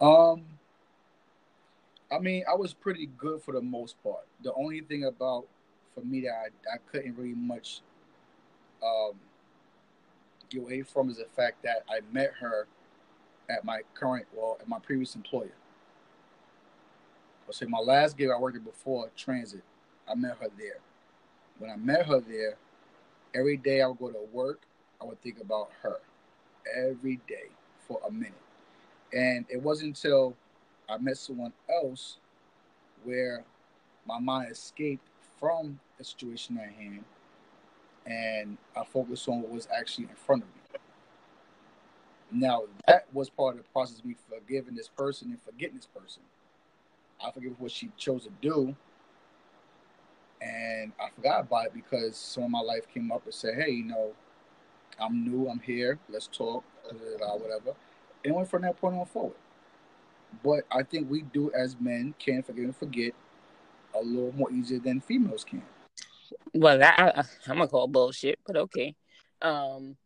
[0.00, 0.44] Um,
[2.12, 4.26] I mean, I was pretty good for the most part.
[4.42, 5.46] The only thing about
[5.94, 7.80] for me that I, I couldn't really much
[8.82, 9.12] um,
[10.50, 12.66] get away from is the fact that I met her
[13.48, 15.52] at my current, well, at my previous employer.
[17.46, 19.62] I'll say my last gig I worked at before Transit,
[20.08, 20.78] I met her there.
[21.58, 22.56] When I met her there,
[23.34, 24.62] every day I would go to work,
[25.00, 25.98] I would think about her
[26.76, 27.48] every day
[27.86, 28.32] for a minute.
[29.12, 30.34] And it wasn't until
[30.88, 32.18] I met someone else
[33.04, 33.44] where
[34.06, 35.06] my mind escaped
[35.38, 37.04] from the situation at hand
[38.06, 40.54] and I focused on what was actually in front of me.
[42.32, 45.86] Now, that was part of the process of me forgiving this person and forgetting this
[45.86, 46.22] person.
[47.24, 48.74] I forgive what she chose to do,
[50.40, 53.70] and I forgot about it because some of my life came up and said, "Hey,
[53.70, 54.12] you know,
[54.98, 55.48] I'm new.
[55.48, 55.98] I'm here.
[56.08, 57.74] Let's talk, whatever."
[58.24, 59.36] And went from that point on forward.
[60.42, 63.14] But I think we do as men can forgive and forget
[63.94, 65.62] a little more easier than females can.
[66.54, 68.94] Well, that, I, I'm gonna call bullshit, but okay.
[69.42, 69.96] Um,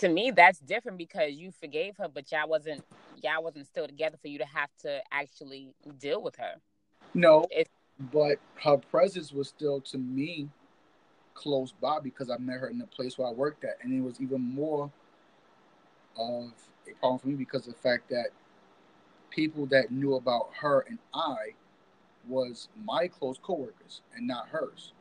[0.00, 2.84] to me, that's different because you forgave her, but y'all wasn't
[3.22, 6.54] y'all wasn't still together for you to have to actually deal with her.
[7.14, 7.70] No, it's,
[8.12, 10.48] but her presence was still to me
[11.34, 14.02] close by because I met her in the place where I worked at, and it
[14.02, 14.90] was even more
[16.16, 16.52] of
[16.88, 18.28] a problem for me because of the fact that
[19.30, 21.54] people that knew about her and I
[22.28, 24.92] was my close coworkers and not hers.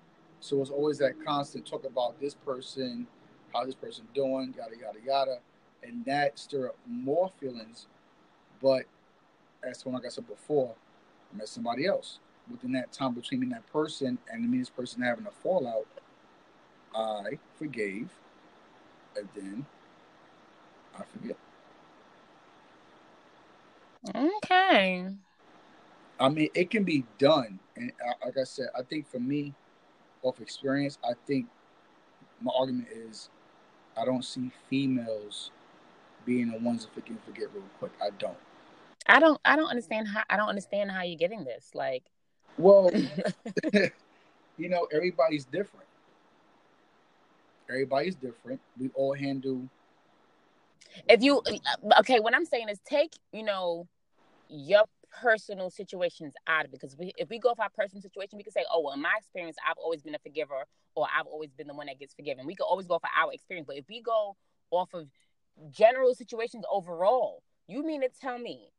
[0.44, 3.08] So it's always that constant talk about this person,
[3.54, 5.38] how this person doing, yada yada yada,
[5.82, 7.88] and that stir up more feelings.
[8.62, 8.84] But
[9.64, 10.76] as when like I said before,
[11.34, 12.20] I met somebody else.
[12.52, 15.32] Within that time between me and that person, and me and this person having a
[15.32, 15.88] fallout,
[16.94, 18.10] I forgave,
[19.16, 19.66] and then
[20.94, 21.38] I forget.
[24.14, 25.08] Okay.
[26.20, 27.94] I mean, it can be done, and
[28.26, 29.54] like I said, I think for me,
[30.24, 31.48] off experience, I think
[32.42, 33.30] my argument is,
[33.98, 35.52] I don't see females
[36.26, 37.92] being the ones that forget forget real quick.
[38.02, 38.38] I don't.
[39.08, 39.40] I don't.
[39.46, 40.24] I don't understand how.
[40.30, 41.72] I don't understand how you're getting this.
[41.74, 42.04] Like,
[42.58, 42.90] well,
[44.58, 45.86] you know, everybody's different.
[47.70, 48.60] Everybody's different.
[48.80, 49.62] We all handle.
[51.10, 51.42] If you
[52.00, 53.88] okay, what I'm saying is take you know
[54.50, 54.84] your
[55.22, 58.44] personal situations out of it because we, if we go off our personal situation, we
[58.44, 60.64] can say, oh, well, in my experience, I've always been a forgiver
[60.96, 62.46] or I've always been the one that gets forgiven.
[62.46, 63.68] We can always go for our experience.
[63.68, 64.36] But if we go
[64.72, 65.08] off of
[65.72, 68.70] general situations overall, you mean to tell me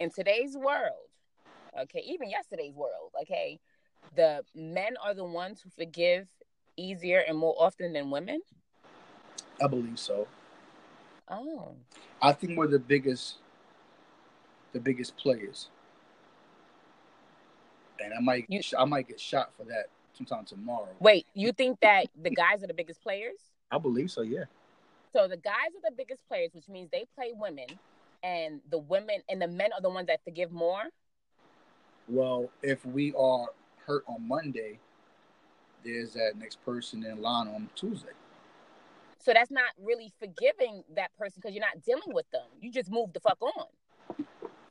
[0.00, 1.08] in today's world,
[1.80, 3.58] okay, even yesterday's world, okay,
[4.16, 6.26] the men are the ones who forgive
[6.76, 8.40] easier and more often than women?
[9.62, 10.26] I believe so.
[11.28, 11.76] Oh.
[12.20, 13.36] I think we're the biggest
[14.72, 15.68] the biggest players.
[18.00, 20.88] And I might you, I might get shot for that sometime tomorrow.
[20.98, 23.36] Wait, you think that the guys are the biggest players?
[23.70, 24.44] I believe so, yeah.
[25.12, 27.66] So the guys are the biggest players, which means they play women,
[28.22, 30.82] and the women and the men are the ones that forgive more.
[32.08, 33.46] Well, if we are
[33.86, 34.78] hurt on Monday,
[35.84, 38.08] there's that next person in line on Tuesday.
[39.18, 42.46] So that's not really forgiving that person because you're not dealing with them.
[42.60, 43.66] You just move the fuck on.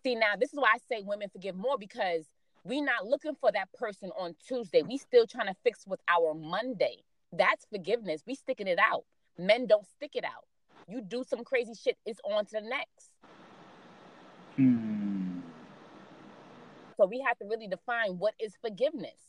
[0.03, 2.25] See, now this is why I say women forgive more because
[2.63, 4.81] we're not looking for that person on Tuesday.
[4.81, 7.03] We still trying to fix with our Monday.
[7.31, 8.23] That's forgiveness.
[8.25, 9.03] We sticking it out.
[9.37, 10.45] Men don't stick it out.
[10.87, 13.11] You do some crazy shit, it's on to the next.
[14.55, 15.39] Hmm.
[16.97, 19.19] So we have to really define what is forgiveness.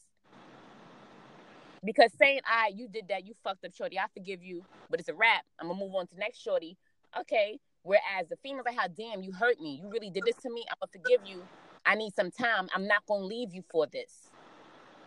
[1.84, 3.98] Because saying, "I, right, you did that, you fucked up, shorty.
[3.98, 5.44] I forgive you, but it's a wrap.
[5.58, 6.76] I'm gonna move on to next shorty."
[7.18, 7.58] Okay.
[7.82, 9.80] Whereas the female's like, "How damn, you hurt me.
[9.82, 10.64] You really did this to me.
[10.70, 11.42] I'm gonna forgive you.
[11.84, 12.68] I need some time.
[12.74, 14.30] I'm not gonna leave you for this."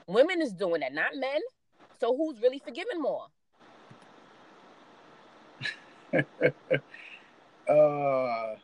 [0.07, 1.41] Women is doing that, not men.
[1.99, 3.27] So who's really forgiving more?
[7.69, 8.55] uh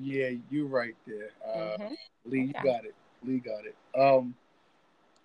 [0.00, 1.30] yeah, you're right there.
[1.44, 1.94] Uh mm-hmm.
[2.24, 2.94] Lee, you got it.
[3.24, 3.76] Lee got it.
[3.98, 4.34] Um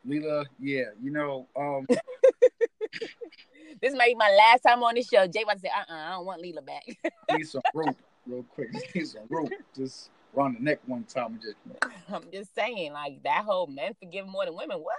[0.07, 1.85] Leela, yeah, you know, um
[3.81, 5.25] this might be my last time on the show.
[5.27, 6.83] Jay about to say, uh uh-uh, I don't want Leela back.
[7.31, 7.95] need some rope
[8.27, 8.69] real quick.
[9.29, 9.49] Rope.
[9.75, 11.55] Just around the neck one time and just
[12.13, 14.77] I'm just saying, like that whole men forgive more than women.
[14.77, 14.97] What?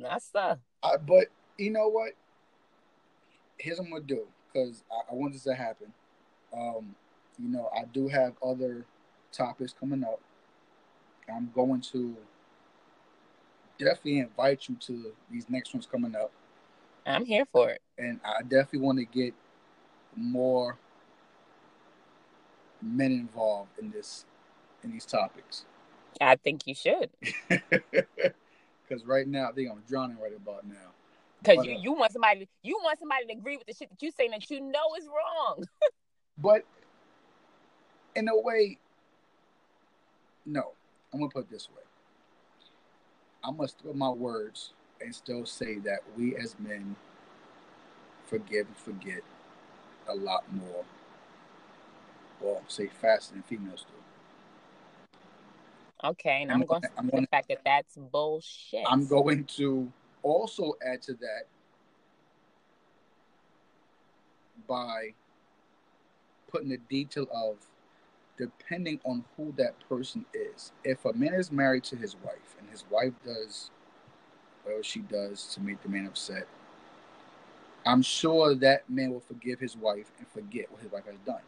[0.00, 0.58] That's the.
[0.82, 1.26] Uh, but
[1.58, 2.12] you know what?
[3.58, 5.92] Here's what I'm gonna do because I, I, want this to happen.
[6.56, 6.94] Um,
[7.38, 8.84] you know, I do have other
[9.32, 10.20] topics coming up.
[11.32, 12.16] I'm going to
[13.78, 16.30] definitely invite you to these next ones coming up.
[17.04, 17.80] I'm here for it.
[17.98, 19.34] And I definitely want to get
[20.16, 20.78] more
[22.82, 24.24] men involved in this
[24.82, 25.64] in these topics.
[26.20, 27.10] I think you should.
[28.88, 30.74] Because right now, I think I'm drowning right about now.
[31.42, 34.00] Because you, uh, you want somebody you want somebody to agree with the shit that
[34.00, 35.64] you're saying that you know is wrong.
[36.38, 36.62] but
[38.14, 38.78] in a way,
[40.44, 40.72] no.
[41.12, 41.82] I'm gonna put it this way.
[43.44, 46.96] I must put my words and still say that we as men
[48.24, 49.20] forgive and forget
[50.08, 50.84] a lot more.
[52.40, 53.96] Well, say faster than females do.
[56.08, 58.84] Okay, and I'm, I'm going to I'm going the fact that that's bullshit.
[58.86, 59.90] I'm going to
[60.22, 61.44] also add to that
[64.68, 65.14] by
[66.50, 67.56] putting the detail of
[68.36, 70.72] depending on who that person is.
[70.84, 73.70] If a man is married to his wife and his wife does
[74.62, 76.46] whatever she does to make the man upset,
[77.86, 81.42] I'm sure that man will forgive his wife and forget what his wife has done.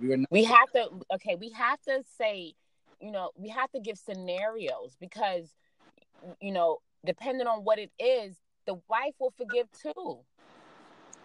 [0.00, 2.54] We not- we have to okay, we have to say,
[3.00, 5.54] you know, we have to give scenarios because
[6.40, 8.36] you know, depending on what it is,
[8.66, 10.20] the wife will forgive too.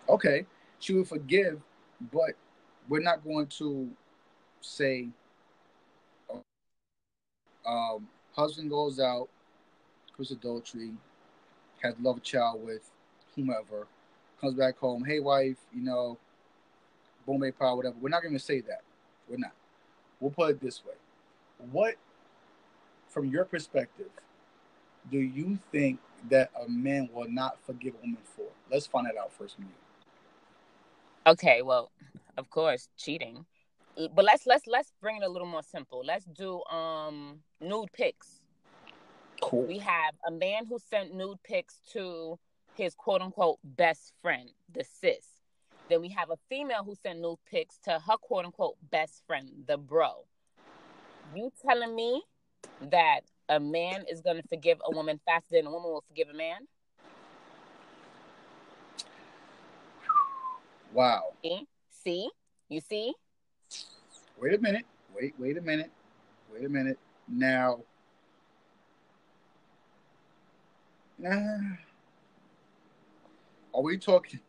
[0.07, 0.45] Okay,
[0.79, 1.61] she will forgive,
[2.11, 2.31] but
[2.87, 3.89] we're not going to
[4.61, 5.07] say
[7.65, 9.29] um, husband goes out,
[10.15, 10.91] commits adultery,
[11.81, 12.89] has love child with
[13.35, 13.87] whomever,
[14.41, 16.17] comes back home, hey wife, you know,
[17.29, 17.95] Bombay Power, whatever.
[18.01, 18.81] We're not going to say that.
[19.29, 19.51] We're not.
[20.19, 20.95] We'll put it this way.
[21.71, 21.95] What,
[23.07, 24.09] from your perspective,
[25.11, 25.99] do you think
[26.29, 28.47] that a man will not forgive a woman for?
[28.71, 31.31] Let's find that out first from you.
[31.31, 31.91] Okay, well,
[32.37, 33.45] of course, cheating.
[33.95, 36.01] But let's let's let's bring it a little more simple.
[36.05, 38.39] Let's do um nude pics.
[39.41, 39.65] Cool.
[39.65, 42.39] We have a man who sent nude pics to
[42.75, 45.38] his quote unquote best friend, the sis.
[45.89, 49.49] Then we have a female who sent nude pics to her quote unquote best friend,
[49.67, 50.25] the bro.
[51.35, 52.21] You telling me
[52.91, 56.27] that a man is going to forgive a woman faster than a woman will forgive
[56.29, 56.67] a man?
[60.93, 61.33] Wow.
[61.43, 61.67] See?
[61.89, 62.29] see?
[62.69, 63.13] You see?
[64.39, 64.85] Wait a minute.
[65.15, 65.91] Wait, wait a minute.
[66.53, 66.99] Wait a minute.
[67.27, 67.79] Now,
[71.17, 71.57] nah,
[73.73, 74.39] are we talking?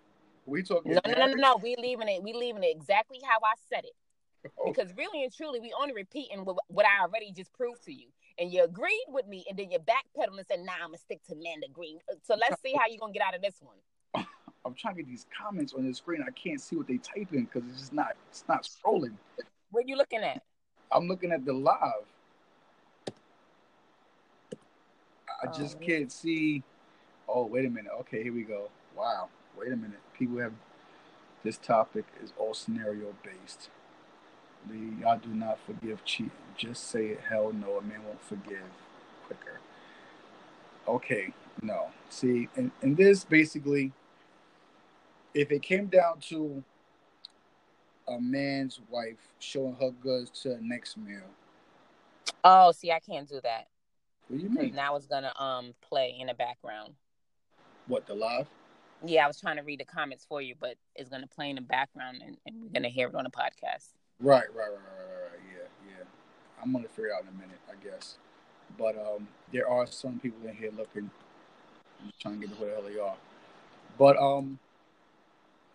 [0.50, 0.92] We talking?
[0.92, 1.56] No, no, no, no, no.
[1.62, 2.22] We leaving it.
[2.22, 4.50] We leaving it exactly how I said it.
[4.58, 4.72] Oh.
[4.72, 8.08] Because really and truly, we only repeating what, what I already just proved to you
[8.40, 11.22] and you agreed with me, and then you backpedaled and said, "Nah, I'm gonna stick
[11.28, 14.26] to man green." Uh, so let's see how you gonna get out of this one.
[14.64, 16.24] I'm trying to get these comments on the screen.
[16.26, 19.14] I can't see what they type in because it's just not it's not scrolling.
[19.70, 20.42] What are you looking at?
[20.90, 22.06] I'm looking at the live.
[25.42, 26.62] I oh, just can't see.
[27.28, 27.92] Oh, wait a minute.
[28.00, 28.70] Okay, here we go.
[28.96, 29.28] Wow.
[29.60, 30.00] Wait a minute.
[30.18, 30.54] People have
[31.44, 33.68] this topic is all scenario based.
[34.70, 36.32] Lee, y'all do not forgive cheating.
[36.56, 37.20] Just say it.
[37.28, 38.64] Hell no, a man won't forgive
[39.26, 39.60] quicker.
[40.88, 41.88] Okay, no.
[42.08, 43.92] See, and, and this basically,
[45.34, 46.64] if it came down to
[48.08, 51.20] a man's wife showing her goods to the next meal.
[52.42, 53.68] Oh, see, I can't do that.
[54.28, 54.74] What do you mean?
[54.74, 56.94] Now it's gonna um play in the background.
[57.86, 58.46] What the live?
[59.04, 61.56] Yeah, I was trying to read the comments for you, but it's gonna play in
[61.56, 63.88] the background, and, and we're gonna hear it on the podcast.
[64.20, 65.40] Right, right, right, right, right, right.
[65.52, 66.04] Yeah, yeah.
[66.62, 68.18] I'm gonna figure it out in a minute, I guess.
[68.78, 71.10] But um, there are some people in here looking,
[72.20, 73.16] trying to get to where the hell they are.
[73.98, 74.58] But um,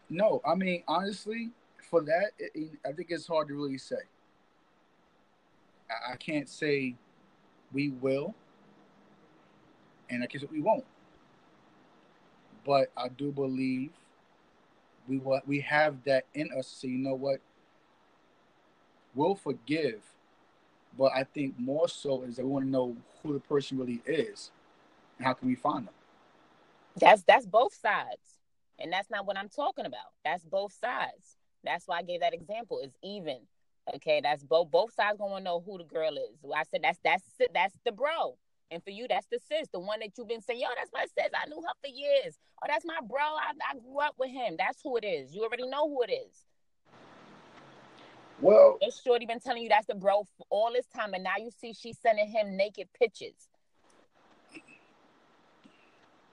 [0.09, 1.51] no, I mean honestly,
[1.89, 3.97] for that, it, I think it's hard to really say.
[5.89, 6.95] I, I can't say
[7.73, 8.35] we will.
[10.09, 10.85] and I guess we won't.
[12.65, 13.91] But I do believe
[15.07, 16.67] we what we have that in us.
[16.67, 17.39] So you know what,
[19.13, 20.01] we'll forgive,
[20.97, 24.01] but I think more so is that we want to know who the person really
[24.05, 24.51] is,
[25.17, 25.93] and how can we find them.
[26.97, 28.39] That's that's both sides,
[28.79, 30.13] and that's not what I'm talking about.
[30.23, 31.37] That's both sides.
[31.63, 32.79] That's why I gave that example.
[32.79, 33.39] Is even.
[33.93, 36.39] Okay, that's both both sides gonna know who the girl is.
[36.55, 38.37] I said that's that's that's the bro.
[38.71, 41.05] And for you, that's the sis, the one that you've been saying, yo, that's my
[41.05, 41.31] sis.
[41.33, 42.37] I knew her for years.
[42.61, 43.19] Oh, that's my bro.
[43.19, 44.55] I, I grew up with him.
[44.57, 45.35] That's who it is.
[45.35, 46.45] You already know who it is.
[48.41, 51.37] Well, this shorty been telling you that's the bro for all this time, and now
[51.37, 53.49] you see she's sending him naked pictures.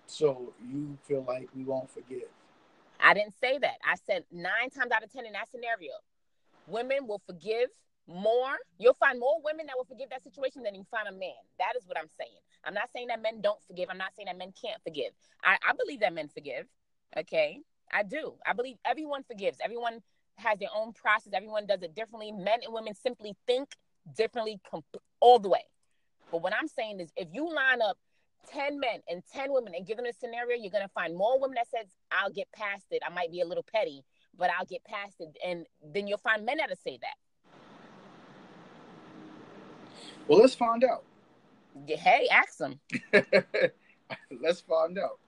[0.06, 2.28] So you feel like we won't forgive?
[2.98, 3.76] I didn't say that.
[3.84, 5.92] I said nine times out of ten in that scenario,
[6.66, 7.68] women will forgive
[8.08, 8.56] more.
[8.78, 11.38] You'll find more women that will forgive that situation than you find a man.
[11.58, 12.38] That is what I'm saying.
[12.64, 13.88] I'm not saying that men don't forgive.
[13.90, 15.12] I'm not saying that men can't forgive.
[15.42, 16.66] I, I believe that men forgive.
[17.16, 17.60] Okay.
[17.92, 18.34] I do.
[18.46, 19.58] I believe everyone forgives.
[19.62, 20.00] Everyone
[20.36, 21.32] has their own process.
[21.34, 22.32] Everyone does it differently.
[22.32, 23.76] Men and women simply think
[24.16, 24.84] differently comp-
[25.20, 25.64] all the way.
[26.30, 27.98] But what I'm saying is if you line up
[28.48, 31.38] 10 men and 10 women and give them a scenario, you're going to find more
[31.38, 33.02] women that says, I'll get past it.
[33.06, 34.02] I might be a little petty,
[34.36, 35.36] but I'll get past it.
[35.44, 37.14] And then you'll find men that'll say that.
[40.28, 41.04] Well, let's find out.
[41.86, 42.80] Hey, ask them.
[44.40, 45.18] let's find out.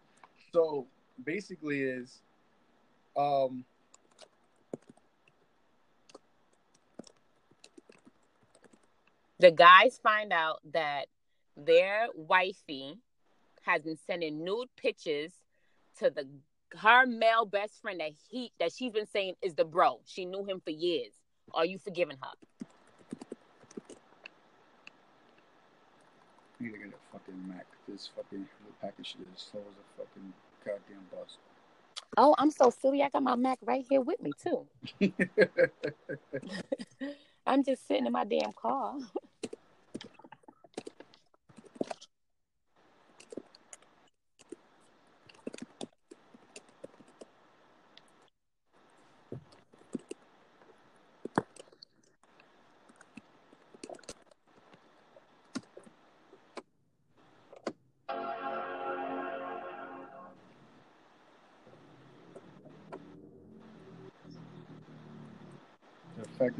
[0.53, 0.87] So
[1.25, 2.20] basically, is
[3.16, 3.64] um,
[9.39, 11.07] the guys find out that
[11.57, 12.99] their wifey
[13.62, 15.33] has been sending nude pictures
[15.99, 16.29] to the
[16.79, 20.01] her male best friend that he that she's been saying is the bro.
[20.05, 21.12] She knew him for years.
[21.53, 22.31] Are you forgiving her?
[26.65, 27.67] Need to get a fucking Mac.
[27.89, 28.47] This fucking
[28.81, 30.33] package is slow as a fucking
[30.65, 31.37] goddamn bus.
[32.17, 33.03] Oh, I'm so silly.
[33.03, 34.67] I got my Mac right here with me too.
[37.47, 38.97] I'm just sitting in my damn car.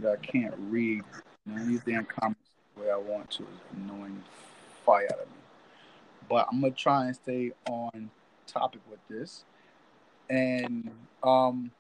[0.05, 1.03] that I can't read
[1.51, 4.23] any damn comments the way I want to is annoying
[4.85, 5.37] fire out of me.
[6.29, 8.11] But I'm gonna try and stay on
[8.47, 9.45] topic with this.
[10.29, 10.91] And
[11.23, 11.71] um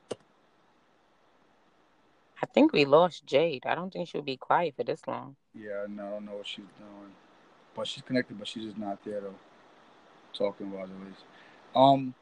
[2.43, 3.65] I think we lost Jade.
[3.67, 5.37] I don't think she'll be quiet for this long.
[5.55, 7.13] Yeah, no, I don't know what she's doing.
[7.75, 9.35] But she's connected, but she's just not there though.
[10.33, 11.25] Talking about at least.
[11.77, 12.15] Um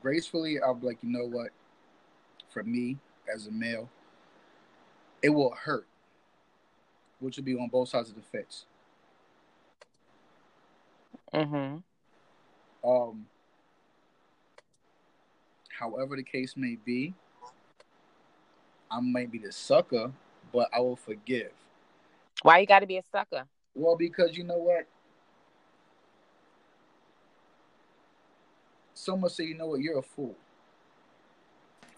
[0.00, 1.50] gracefully, be like, you know what?
[2.56, 2.96] For me
[3.32, 3.86] as a male,
[5.20, 5.86] it will hurt,
[7.20, 8.64] which will be on both sides of the fence.
[11.34, 12.90] Mm-hmm.
[12.90, 13.26] Um,
[15.68, 17.12] however the case may be,
[18.90, 20.10] I might be the sucker,
[20.50, 21.52] but I will forgive.
[22.40, 23.44] Why you got to be a sucker?
[23.74, 24.86] Well, because you know what?
[28.94, 30.34] Someone say, you know what, you're a fool.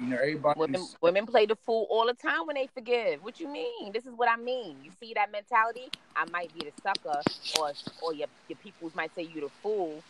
[0.00, 0.60] You know, everybody.
[0.60, 3.22] Women, women play the fool all the time when they forgive.
[3.22, 3.92] What you mean?
[3.92, 4.76] This is what I mean.
[4.84, 5.90] You see that mentality?
[6.14, 7.20] I might be the sucker,
[7.60, 7.72] or
[8.02, 10.00] or your your peoples might say you the fool.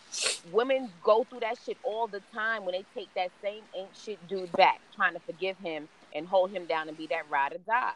[0.53, 4.19] Women go through that shit all the time when they take that same ain't shit
[4.29, 7.59] dude back, trying to forgive him and hold him down and be that ride or
[7.67, 7.93] die.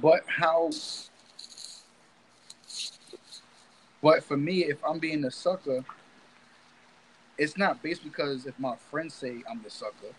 [0.00, 0.70] But how?
[4.02, 5.84] But for me, if I'm being the sucker
[7.38, 10.12] it's not based because if my friends say I'm the sucker,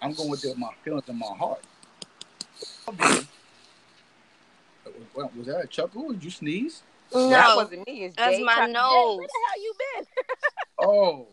[0.00, 1.64] I'm going with the, my feelings in my heart.
[5.14, 6.12] Was that a chuckle?
[6.12, 6.82] Did you sneeze?
[7.12, 8.04] No, that wasn't me.
[8.04, 9.18] It's that's Jay my nose.
[9.18, 10.06] Where the hell you been?
[10.80, 11.26] oh,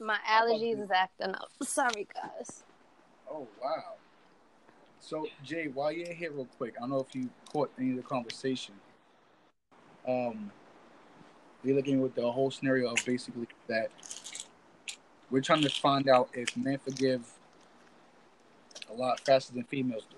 [0.00, 1.50] my allergies is acting up.
[1.62, 2.64] Sorry, guys.
[3.30, 3.94] Oh wow.
[5.00, 7.96] So Jay, while you're here, real quick, I don't know if you caught any of
[7.96, 8.74] the conversation.
[10.06, 10.50] Um,
[11.64, 13.90] we're looking with the whole scenario of basically that
[15.30, 17.22] we're trying to find out if men forgive
[18.90, 20.16] a lot faster than females do.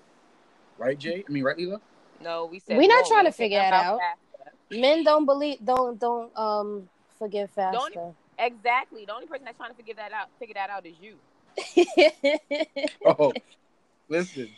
[0.77, 1.23] Right, Jay?
[1.27, 1.79] I mean, right, Leela?
[2.21, 3.99] No, we said we're not no, trying we to figure that out.
[3.99, 4.79] Faster.
[4.79, 6.89] Men don't believe, don't don't um
[7.19, 7.77] forgive faster.
[7.93, 9.05] Don't, exactly.
[9.05, 11.17] The only person that's trying to figure that out, figure that out, is you.
[13.05, 13.33] oh,
[14.09, 14.49] listen.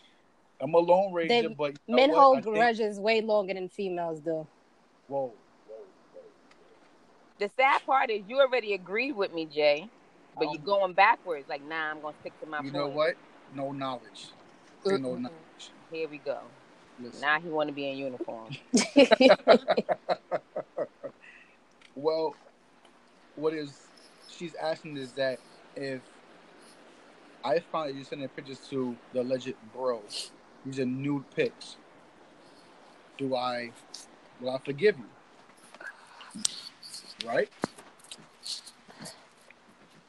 [0.61, 3.53] I'm a lone ranger, They- but you know Men hold I think- grudges way longer
[3.53, 4.47] than females do.
[5.07, 5.33] Whoa, whoa, whoa.
[7.39, 9.89] The sad part is you already agreed with me, Jay,
[10.35, 11.47] but you're Um, going backwards.
[11.49, 12.73] Like, nah, I'm gonna stick to my You point.
[12.73, 13.15] know what?
[13.53, 14.27] No knowledge.
[14.89, 15.71] Ain't no knowledge.
[15.91, 16.39] Here we go.
[16.99, 17.21] Listen.
[17.21, 18.55] Now he want to be in uniform.
[21.95, 22.35] Well,
[23.35, 23.87] what is
[24.29, 25.39] she's asking is that
[25.75, 26.01] if
[27.43, 30.01] I find that you're sending pictures to the alleged bro,
[30.65, 31.77] these are nude pics,
[33.17, 33.71] do I
[34.39, 35.05] will I forgive you?
[37.25, 37.49] Right?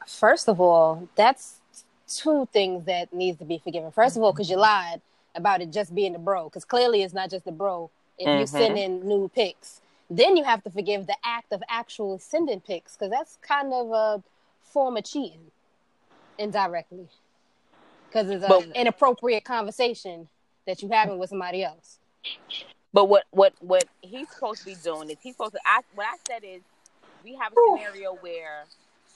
[0.05, 1.59] First of all, that's
[2.07, 3.91] two things that needs to be forgiven.
[3.91, 5.01] First of all, because you lied
[5.35, 7.89] about it just being the bro, because clearly it's not just the bro.
[8.17, 8.49] If you Mhm.
[8.49, 12.95] send in nude pics, then you have to forgive the act of actually sending pics,
[12.95, 14.23] because that's kind of a
[14.63, 15.51] form of cheating
[16.37, 17.09] indirectly,
[18.07, 20.29] because it's But- an inappropriate conversation
[20.65, 21.99] that you're having with somebody else.
[22.93, 25.59] But what what what he's supposed to be doing is he's supposed to.
[25.65, 26.63] I what I said is
[27.23, 28.65] we have a scenario where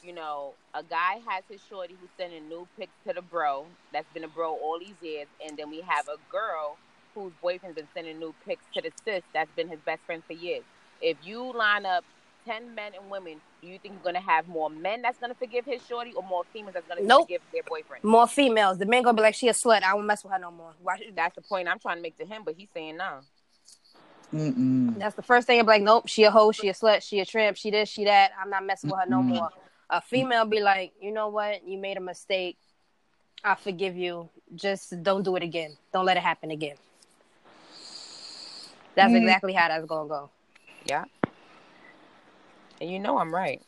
[0.04, 4.08] you know a guy has his shorty who's sending new pics to the bro that's
[4.14, 6.78] been a bro all these years, and then we have a girl
[7.14, 10.34] whose boyfriend's been sending new pics to the sis that's been his best friend for
[10.34, 10.64] years.
[11.02, 12.04] If you line up
[12.46, 15.66] ten men and women, do you think you're gonna have more men that's gonna forgive
[15.66, 17.24] his shorty, or more females that's gonna Nope.
[17.28, 18.04] forgive their boyfriend?
[18.04, 19.84] More females, the men gonna be like, she a slut.
[19.84, 20.74] I won't mess with her no more.
[20.82, 20.98] Why?
[21.16, 23.20] That's the point I'm trying to make to him, but he's saying no.
[24.34, 24.98] Mm-mm.
[25.00, 25.60] That's the first thing.
[25.60, 28.06] I'm like, nope, she a hoe, she a slut, she a tramp, she this, she
[28.06, 28.32] that.
[28.42, 29.28] I'm not messing with her no Mm-mm.
[29.28, 29.50] more.
[29.90, 31.68] A female be like, you know what?
[31.68, 32.58] You made a mistake.
[33.44, 34.30] I forgive you.
[34.56, 35.76] Just don't do it again.
[35.92, 36.76] Don't let it happen again.
[38.96, 39.18] That's Mm.
[39.18, 40.30] exactly how that's gonna go.
[40.86, 41.06] Yeah.
[42.80, 43.62] And you know I'm right.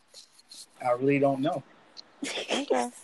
[0.84, 1.64] I really don't know.
[2.52, 2.90] Okay.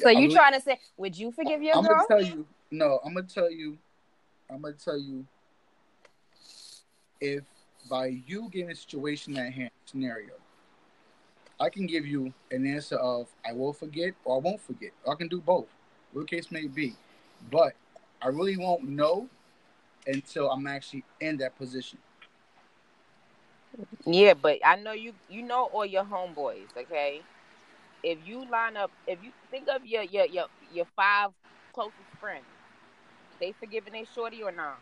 [0.00, 2.06] So you trying to say, would you forgive your I'm girl?
[2.08, 2.46] gonna tell you.
[2.70, 3.78] No, I'm gonna tell you.
[4.50, 5.24] I'm gonna tell you.
[7.22, 7.44] If
[7.88, 10.32] by you getting a situation at hand scenario,
[11.60, 14.90] I can give you an answer of I will forget or I won't forget.
[15.04, 15.68] Or I can do both,
[16.12, 16.96] whatever case may be.
[17.48, 17.74] But
[18.20, 19.28] I really won't know
[20.04, 21.98] until I'm actually in that position.
[24.04, 27.22] Yeah, but I know you you know all your homeboys, okay?
[28.02, 31.30] If you line up if you think of your your your, your five
[31.72, 32.44] closest friends,
[33.38, 34.80] they forgiving their shorty or not?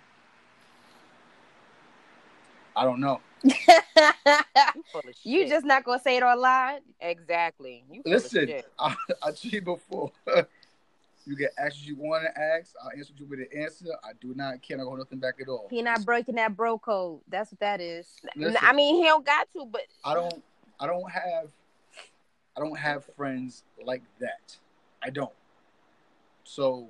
[2.77, 3.21] I don't know.
[4.75, 5.17] You full of shit.
[5.25, 6.81] you just not gonna say it online.
[7.01, 7.85] exactly.
[7.91, 8.63] You Listen.
[8.79, 10.13] I, I told before.
[11.27, 12.75] you get asked what you want to ask.
[12.83, 13.87] I'll answer you with an answer.
[14.05, 14.79] I do not care.
[14.81, 15.69] I hold nothing back at all.
[15.71, 17.21] He not breaking that bro code.
[17.29, 18.07] That's what that is.
[18.37, 18.59] Listen.
[18.63, 20.43] I mean, he don't got to, but I don't
[20.79, 21.49] I don't have
[22.57, 24.57] I don't have friends like that.
[25.03, 25.33] I don't.
[26.45, 26.89] So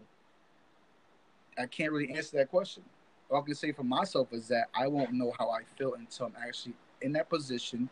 [1.59, 2.83] I can't really answer that question.
[3.31, 6.27] All I can say for myself is that I won't know how I feel until
[6.27, 7.89] I'm actually in that position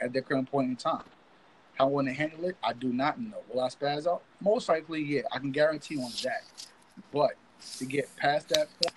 [0.00, 1.04] at the current point in time.
[1.74, 3.38] How I want to handle it, I do not know.
[3.52, 4.22] Will I spaz out?
[4.40, 5.22] Most likely, yeah.
[5.30, 6.42] I can guarantee on that.
[7.12, 7.32] But
[7.78, 8.94] to get past that point,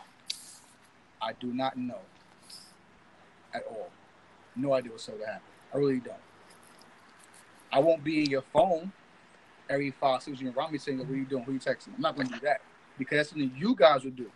[1.22, 2.00] I do not know
[3.54, 3.90] at all.
[4.56, 5.42] No idea what's going to happen.
[5.74, 6.16] I really don't.
[7.72, 8.92] I won't be in your phone
[9.70, 11.44] every five seconds you're around me saying, What are you doing?
[11.44, 11.96] Who are you texting?
[11.96, 12.62] I'm not going to do that
[12.98, 14.30] because that's something you guys would do.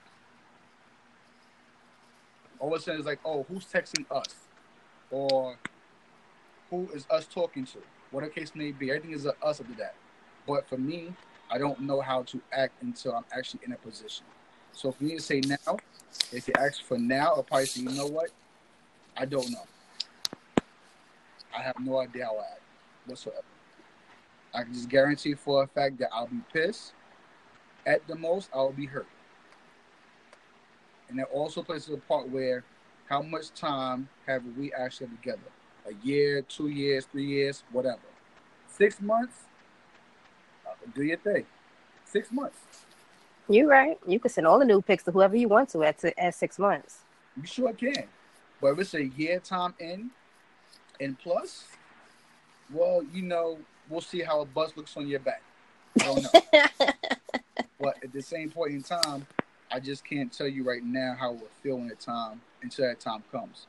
[2.60, 4.36] All of a sudden, it's like, Oh, who's texting us?
[5.12, 5.58] Or
[6.70, 7.78] who is us talking to?
[8.12, 9.96] What Whatever case may be, everything is a us up to that.
[10.48, 11.14] But for me,
[11.50, 14.26] I don't know how to act until I'm actually in a position.
[14.74, 15.78] So for me to say now,
[16.32, 18.30] if you ask for now, I'll probably say, you know what?
[19.16, 19.64] I don't know.
[21.56, 22.62] I have no idea how I act
[23.06, 23.44] whatsoever.
[24.54, 26.94] I can just guarantee for a fact that I'll be pissed.
[27.86, 29.08] At the most, I'll be hurt.
[31.10, 32.64] And that also plays a part where
[33.08, 35.40] how much time have we actually together?
[35.88, 38.00] A year, two years, three years, whatever.
[38.68, 39.36] Six months?
[40.66, 41.46] Uh, do your thing.
[42.06, 42.58] Six months.
[43.48, 44.00] You right.
[44.08, 46.58] You can send all the new pics to whoever you want to at at six
[46.58, 47.00] months.
[47.38, 48.06] You sure can.
[48.60, 50.10] But if it's a year time in
[51.00, 51.66] and plus,
[52.74, 55.44] well, you know, we'll see how a bus looks on your back.
[56.00, 56.42] I don't know.
[57.80, 59.28] but at the same point in time,
[59.76, 62.88] I just can't tell you right now how it will feel when the time until
[62.88, 63.68] that time comes.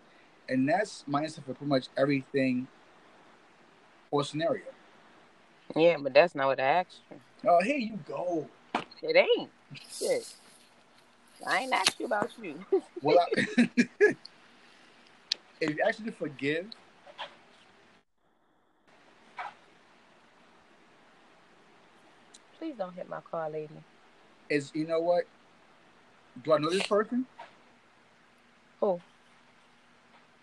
[0.48, 2.68] And that's my answer for pretty much everything
[4.12, 4.62] or scenario.
[5.74, 7.16] yeah, but that's not what I asked you.
[7.50, 8.46] Oh, here you go.
[9.02, 9.50] It ain't.
[9.90, 10.32] Shit.
[11.44, 12.54] I ain't asked you about you.
[13.02, 13.42] Well, I,
[15.60, 16.66] if you actually forgive,
[22.58, 23.74] Please don't hit my car, lady.
[24.48, 25.24] is you know what?
[26.42, 27.26] Do I know this person?
[28.80, 29.00] Who?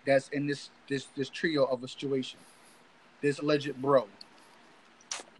[0.05, 2.39] That's in this this this trio of a situation.
[3.21, 4.07] This alleged bro.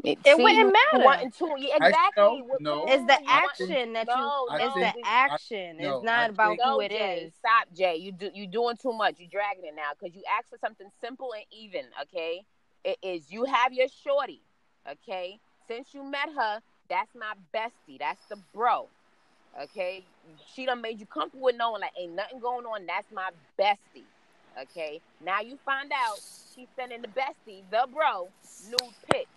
[0.06, 1.04] It wouldn't matter.
[1.06, 1.54] One and two.
[1.58, 2.24] Yeah, I- exactly.
[2.24, 2.86] no, no.
[2.88, 4.14] It's the you want- action that you.
[4.16, 5.78] No, It's no, the think- action.
[5.78, 7.34] no, It's not I about think- who No, it Jay, is.
[7.36, 7.96] stop, Jay.
[7.96, 9.20] You do you doing too much.
[9.20, 11.86] You dragging it now because you asked for something simple and even.
[12.02, 12.46] Okay,
[12.84, 14.42] it is you have your shorty.
[14.90, 17.98] Okay, since you met her, that's my bestie.
[18.00, 18.90] That's the bro.
[19.62, 20.04] Okay,
[20.54, 22.86] she done made you comfortable with knowing like ain't nothing going on.
[22.88, 23.30] That's my
[23.60, 24.06] bestie.
[24.60, 26.20] Okay, now you find out
[26.56, 28.30] she's sending the bestie, the bro,
[28.70, 29.30] nude pics.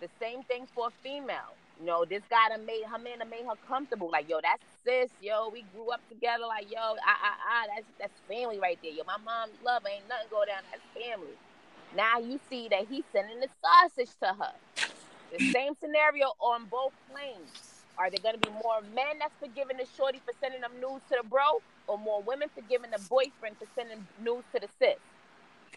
[0.00, 1.54] The same thing for a female.
[1.80, 4.10] You know, this guy done made her man done made her comfortable.
[4.10, 6.44] Like, yo, that's sis, yo, we grew up together.
[6.46, 8.92] Like, yo, ah, ah, ah, that's that's family right there.
[8.92, 10.62] Yo, my mom's love ain't nothing go down.
[10.70, 11.34] That's family.
[11.96, 14.52] Now you see that he's sending the sausage to her.
[15.32, 17.73] The same scenario on both planes.
[17.98, 21.00] Are there going to be more men that's forgiving the shorty for sending them news
[21.10, 24.98] to the bro, or more women forgiving the boyfriend for sending news to the sis?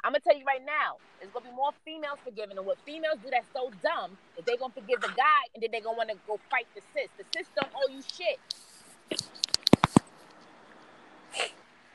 [0.04, 3.18] I'm gonna tell you right now, there's gonna be more females forgiving, and what females
[3.24, 6.10] do that's so dumb is they gonna forgive the guy, and then they gonna want
[6.10, 7.10] to go fight the sis.
[7.18, 8.40] The sis don't owe you shit.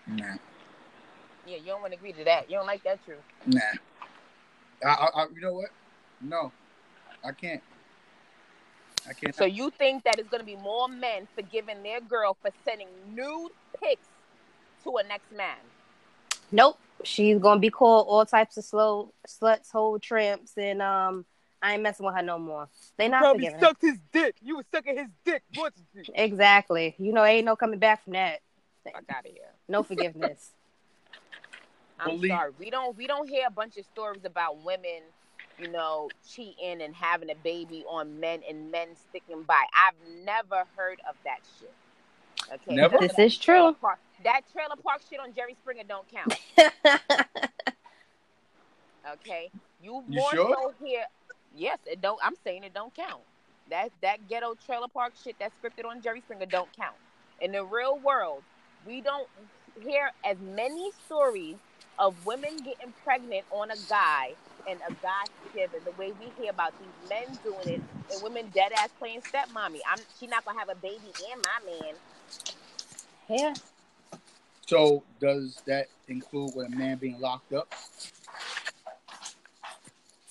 [0.06, 0.36] Nah,
[1.46, 2.50] Yeah, you don't want to agree to that.
[2.50, 3.22] You don't like that truth.
[3.46, 3.60] nah.
[4.84, 5.70] I, I you know what?
[6.20, 6.52] No,
[7.24, 7.62] I can't.
[9.08, 9.34] I can't.
[9.34, 13.50] So you think that it's gonna be more men forgiving their girl for sending nude
[13.80, 14.06] pics
[14.84, 15.56] to a next man?
[16.50, 16.78] Nope.
[17.04, 21.24] She's gonna be called all types of slow sluts, whole tramps, and um,
[21.60, 22.68] I ain't messing with her no more.
[22.96, 23.58] They not forgiving.
[23.58, 23.72] her.
[23.80, 24.36] his dick.
[24.42, 25.42] You was sucking his dick.
[25.54, 25.80] What's
[26.14, 26.94] Exactly.
[26.98, 28.40] You know, ain't no coming back from that.
[28.84, 29.50] Fuck out of here.
[29.68, 30.50] No forgiveness.
[31.98, 32.52] I'm Believe- sorry.
[32.58, 35.02] We don't we don't hear a bunch of stories about women,
[35.58, 39.64] you know, cheating and having a baby on men and men sticking by.
[39.74, 41.72] I've never heard of that shit.
[42.52, 42.74] Okay.
[42.76, 42.98] Never?
[42.98, 43.74] This is true.
[43.80, 46.34] park- That trailer park shit on Jerry Springer don't count.
[49.14, 49.50] Okay.
[49.82, 50.56] You, You more sure?
[50.78, 51.04] so hear
[51.54, 53.20] Yes, it don't I'm saying it don't count.
[53.68, 56.96] That that ghetto trailer park shit that's scripted on Jerry Springer don't count.
[57.40, 58.42] In the real world,
[58.86, 59.28] we don't
[59.84, 61.56] hear as many stories
[61.98, 64.32] of women getting pregnant on a guy
[64.68, 67.82] and a guy forgiving the way we hear about these men doing it
[68.12, 69.80] and women dead ass playing stepmommy.
[69.90, 71.94] I'm she not gonna have a baby and my man.
[73.28, 73.54] yeah.
[74.66, 77.72] So does that include with a man being locked up?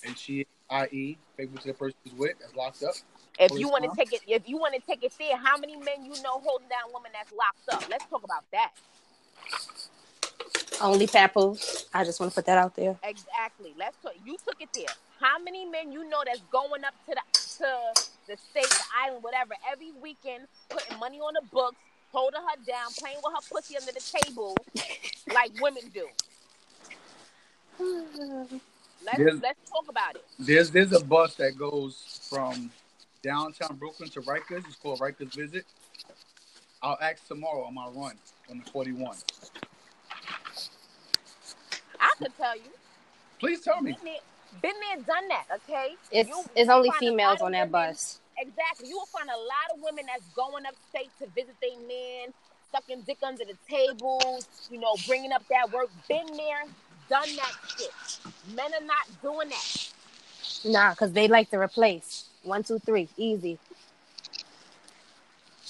[0.04, 2.94] And she, i.e., faithful to the person he's with, that's locked up.
[3.38, 3.96] If you want to mom?
[3.96, 6.68] take it, if you want to take it there, how many men you know holding
[6.68, 7.88] down women that's locked up?
[7.88, 8.72] Let's talk about that.
[10.82, 11.86] Only Papoose.
[11.94, 12.98] I just want to put that out there.
[13.04, 13.74] Exactly.
[13.78, 14.14] Let's talk.
[14.24, 14.94] You took it there.
[15.20, 17.22] How many men you know that's going up to the
[17.58, 17.66] to
[18.28, 21.78] the state, the island, whatever, every weekend, putting money on the books,
[22.12, 24.56] holding her down, playing with her pussy under the table,
[25.34, 26.08] like women do.
[29.04, 29.34] Let's Yes.
[29.42, 30.24] let's talk about it.
[30.38, 32.70] There's there's a bus that goes from
[33.22, 34.66] downtown Brooklyn to Rikers.
[34.66, 35.66] It's called Rikers Visit.
[36.82, 38.18] I'll ask tomorrow on my run
[38.50, 39.16] on the 41.
[42.22, 42.70] I could tell you.
[43.40, 43.92] Please tell me.
[43.92, 44.20] Been there,
[44.62, 45.44] been there, done that.
[45.56, 45.96] Okay.
[46.10, 48.20] It's You- it's you only females on that women- bus.
[48.38, 48.88] Exactly.
[48.88, 52.32] You will find a lot of women that's going upstate to visit their men,
[52.70, 55.90] sucking dick under the tables, you know, bringing up that work.
[56.08, 56.64] Been there,
[57.08, 57.92] done that shit.
[58.54, 59.92] Men are not doing that.
[60.64, 62.24] Nah, because they like to replace.
[62.42, 63.08] One, two, three.
[63.16, 63.58] Easy.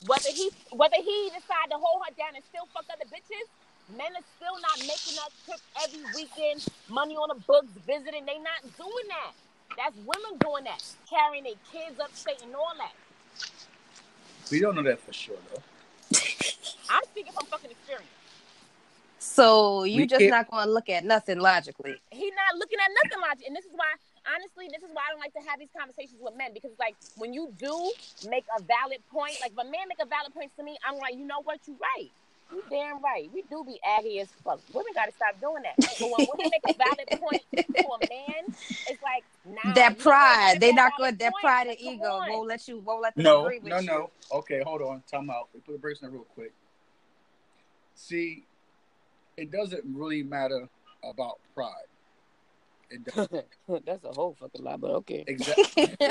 [0.06, 3.46] Whether he whether he decide to hold her down and still fuck other bitches,
[3.96, 8.24] men are still not making that trip every weekend, money on the books, visiting.
[8.26, 9.32] They not doing that.
[9.76, 12.92] That's women doing that, carrying their kids upstate and all that.
[14.50, 15.62] We don't know that for sure though.
[16.90, 18.08] I'm speaking from fucking experience.
[19.18, 22.00] So you We just can't- not going to look at nothing logically.
[22.10, 23.94] he not looking at nothing logically, And this is why,
[24.26, 26.96] honestly, this is why I don't like to have these conversations with men because, like,
[27.16, 27.92] when you do
[28.28, 30.98] make a valid point, like, if a man make a valid point to me, I'm
[30.98, 32.10] like, you know what, you're right.
[32.52, 33.30] You damn right.
[33.32, 34.60] We do be aggy as fuck.
[34.72, 35.76] Women got to stop doing that.
[35.98, 38.54] But when women make a valid point to a man,
[38.88, 39.72] it's like, nah.
[39.74, 41.18] that pride, they That's not good.
[41.18, 42.28] valid That pride and ego on.
[42.30, 42.78] won't let you.
[42.80, 43.86] Won't let them No, agree with no, you.
[43.86, 44.10] no.
[44.32, 45.02] Okay, hold on.
[45.10, 45.48] Time out.
[45.54, 46.52] We put the brakes on it real quick.
[47.94, 48.44] See,
[49.36, 50.68] it doesn't really matter
[51.02, 51.72] about pride.
[52.90, 53.46] It doesn't.
[53.86, 55.24] That's a whole fucking lie, but okay.
[55.26, 55.96] exactly.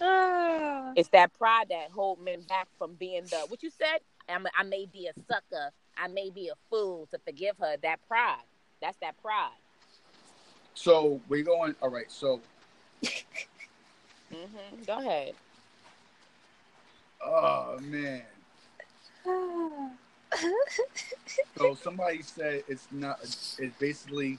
[0.00, 0.92] Ah.
[0.96, 4.00] It's that pride that hold men back from being the what you said.
[4.28, 5.70] I'm, I may be a sucker.
[5.96, 7.76] I may be a fool to forgive her.
[7.82, 8.42] That pride.
[8.80, 9.50] That's that pride.
[10.74, 11.74] So we're going.
[11.80, 12.10] All right.
[12.10, 12.40] So
[14.30, 15.34] hmm Go ahead.
[17.24, 18.22] Oh man.
[21.56, 23.20] So somebody said it's not.
[23.22, 24.38] It's basically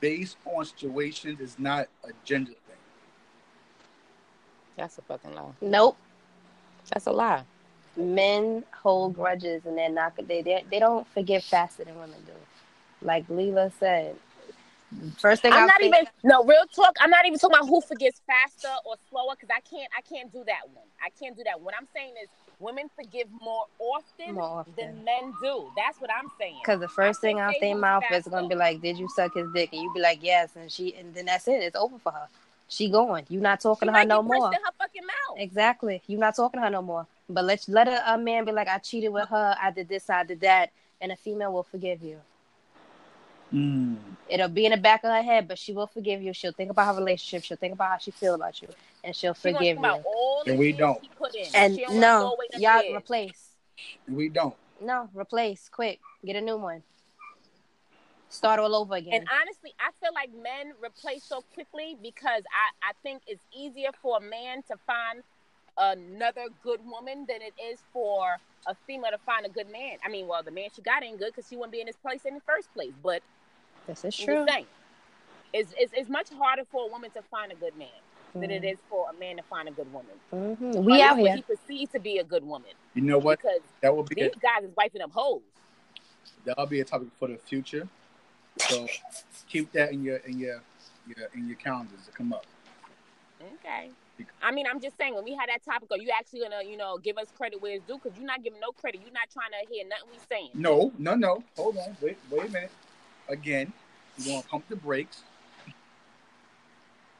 [0.00, 1.40] based on situations.
[1.40, 2.61] It's not a gender thing.
[4.76, 5.52] That's a fucking lie.
[5.60, 5.96] nope.
[6.92, 7.42] That's a lie.
[7.96, 12.32] Men hold grudges and they're not they they, they don't forgive faster than women do.
[13.06, 14.16] Like Leela said.
[15.18, 16.96] First thing I'm I not think, even no real talk.
[17.00, 19.88] I'm not even talking about who forgets faster or slower because I can't.
[19.96, 20.84] I can't do that one.
[21.02, 21.60] I can't do that.
[21.60, 24.74] What I'm saying is women forgive more often, More often.
[24.76, 25.70] than men do.
[25.76, 26.58] That's what I'm saying.
[26.62, 28.98] Because the first I thing think out their move mouth is gonna be like, "Did
[28.98, 31.62] you suck his dick?" And you'd be like, "Yes," and she, and then that's it.
[31.62, 32.28] It's over for her.
[32.72, 33.26] She going.
[33.28, 34.46] You not She talking to her no more.
[34.46, 35.36] in her fucking mouth.
[35.36, 36.00] Exactly.
[36.06, 37.06] You not talking to her no more.
[37.28, 39.54] But let let a, a man be like, "I cheated with her.
[39.60, 40.08] I did this.
[40.08, 42.18] I did that," and a female will forgive you.
[43.52, 43.98] Mm.
[44.26, 46.32] It'll be in the back of her head, but she will forgive you.
[46.32, 47.44] She'll think about her relationship.
[47.44, 48.68] She'll think about how she feel about you,
[49.04, 50.02] and she'll She forgive you.
[50.46, 51.02] And we don't.
[51.02, 51.46] She put in.
[51.54, 52.96] And don't no, throw away them y'all years.
[52.96, 53.48] replace.
[54.08, 54.54] We don't.
[54.80, 56.00] No, replace quick.
[56.24, 56.82] Get a new one.
[58.32, 59.12] Start all over again.
[59.12, 63.90] And honestly, I feel like men replace so quickly because I, I think it's easier
[64.00, 65.22] for a man to find
[65.76, 69.98] another good woman than it is for a female to find a good man.
[70.04, 71.96] I mean, well, the man she got ain't good because she wouldn't be in this
[71.96, 72.92] place in the first place.
[73.02, 73.20] But
[73.86, 74.36] this is true.
[74.36, 74.66] just saying,
[75.52, 77.88] it's, it's, it's much harder for a woman to find a good man
[78.34, 80.16] than it is for a man to find a good woman.
[80.30, 81.36] hmm We at out least here.
[81.36, 83.40] He perceives to be a good woman You know what?
[83.40, 85.42] because That will be a, these guys is wiping up holes.
[86.46, 87.86] that'll be a topic for the future.
[88.58, 88.86] So
[89.48, 90.62] keep that in your in your,
[91.06, 92.46] your in your calendars to come up.
[93.40, 93.90] Okay.
[94.40, 96.76] I mean, I'm just saying, when we had that topic, are you actually gonna, you
[96.76, 97.98] know, give us credit where it's due?
[98.02, 99.00] Because you're not giving no credit.
[99.02, 100.50] You're not trying to hear nothing we saying.
[100.54, 101.42] No, no, no.
[101.56, 101.96] Hold on.
[102.00, 102.70] Wait, wait a minute.
[103.28, 103.72] Again,
[104.18, 105.22] you want to pump the brakes.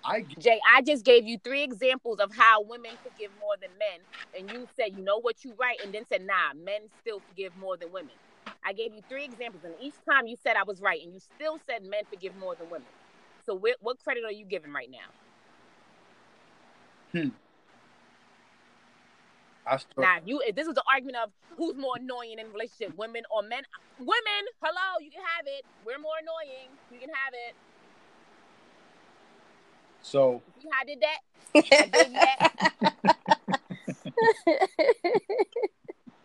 [0.04, 3.70] I get- Jay, I just gave you three examples of how women forgive more than
[3.78, 4.00] men,
[4.36, 7.56] and you said, you know what, you right, and then said, nah, men still forgive
[7.56, 8.16] more than women.
[8.64, 11.20] I gave you three examples, and each time you said I was right, and you
[11.20, 12.88] still said men forgive more than women.
[13.44, 15.08] So, wh- what credit are you giving right now?
[17.12, 17.28] Hmm.
[19.66, 22.46] I still, Now, if you if this was the argument of who's more annoying in
[22.46, 23.62] a relationship, women or men,
[23.98, 25.64] women, hello, you can have it.
[25.86, 26.70] We're more annoying.
[26.90, 27.54] You can have it.
[30.02, 31.18] so how I did that?
[31.54, 32.38] I you that.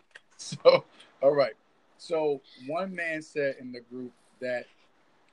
[0.36, 0.84] so
[1.22, 1.54] all right.
[1.98, 4.66] So one man said in the group that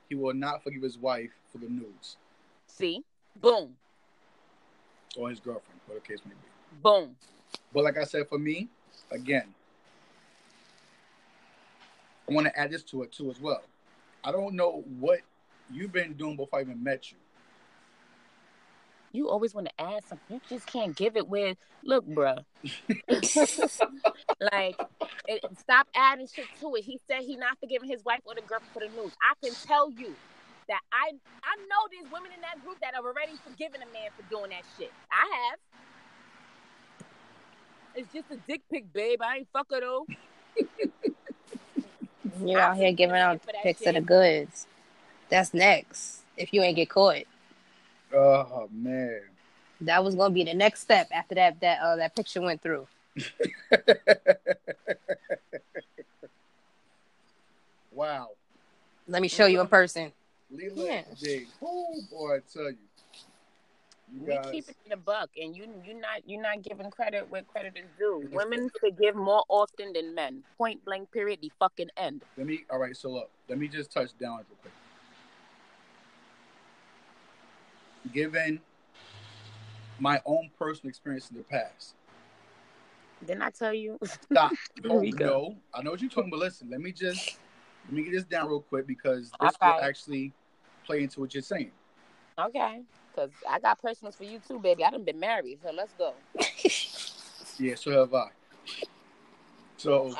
[0.08, 2.16] he will not forgive his wife for the news
[2.66, 3.02] See,
[3.40, 3.74] boom,
[5.16, 6.80] or his girlfriend, whatever the case may be.
[6.82, 7.16] boom.
[7.72, 8.68] But like I said, for me,
[9.10, 9.54] again,
[12.28, 13.62] I want to add this to it too as well.
[14.24, 15.20] I don't know what
[15.70, 17.18] you've been doing before I even met you.
[19.16, 20.36] You always want to add something.
[20.36, 21.56] You just can't give it with,
[21.86, 22.44] Look, bruh.
[24.52, 24.76] like,
[25.28, 26.84] it, stop adding shit to it.
[26.84, 29.12] He said he not forgiving his wife or the girlfriend for the news.
[29.22, 30.14] I can tell you
[30.68, 31.12] that I
[31.44, 34.50] I know there's women in that group that have already forgiven a man for doing
[34.50, 34.92] that shit.
[35.12, 35.58] I have.
[37.94, 39.22] It's just a dick pic, babe.
[39.22, 40.06] I ain't fuck her though.
[42.44, 44.66] You're out here giving out pics of the goods.
[45.28, 46.22] That's next.
[46.36, 47.22] If you ain't get caught,
[48.16, 49.20] Oh man.
[49.82, 52.86] that was gonna be the next step after that that uh, that picture went through.
[57.92, 58.28] wow.
[59.08, 60.12] Let me show you in person.
[60.54, 61.02] Leela Yeah.
[61.20, 61.46] J.
[61.62, 62.76] Oh boy, I tell you.
[64.14, 66.90] You We guys, keep it in the buck, and you you not you're not giving
[66.90, 68.28] credit where credit is due.
[68.32, 70.42] Women forgive more often than men.
[70.56, 71.10] Point blank.
[71.12, 71.40] Period.
[71.42, 72.22] The fucking end.
[72.36, 74.72] let me all right, so look, let me just touch down real quick.
[78.12, 78.60] Given
[79.98, 81.94] my own personal experience in the past.
[83.24, 83.98] Didn't I tell you?
[84.04, 84.52] Stop.
[84.90, 85.56] Oh no.
[85.74, 86.40] I know what you're talking about.
[86.40, 87.38] Listen, let me just
[87.86, 89.72] let me get this down real quick because this Okay.
[89.72, 90.32] will actually
[90.84, 91.70] play into what you're saying.
[92.38, 92.82] Okay.
[93.14, 94.84] Cause I got personals for you too, baby.
[94.84, 96.14] I done been married, so let's go.
[97.58, 98.28] Yeah, so have I.
[99.78, 100.14] So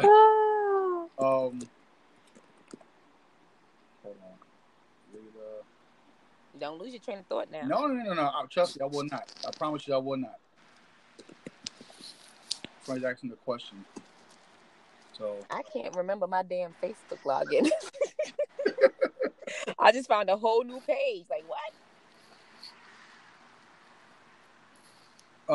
[0.00, 1.08] Oh.
[1.18, 1.58] um
[4.02, 4.38] hold on.
[5.14, 5.62] Leela.
[6.58, 7.66] Don't lose your train of thought now.
[7.66, 8.22] No, no, no, no.
[8.22, 9.30] I, trust me, I will not.
[9.46, 10.38] I promise you, I will not.
[12.82, 13.84] Somebody's asking the question.
[15.16, 17.70] So, I can't remember my damn Facebook login.
[19.78, 21.24] I just found a whole new page.
[21.28, 21.72] Like what?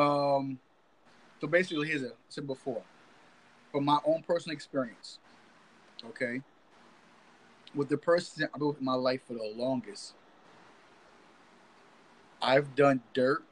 [0.00, 0.58] um,
[1.40, 2.82] so basically, here's a said before,
[3.72, 5.18] from my own personal experience.
[6.10, 6.42] Okay,
[7.74, 10.14] with the person I've been with in my life for the longest,
[12.44, 13.42] I've done dirt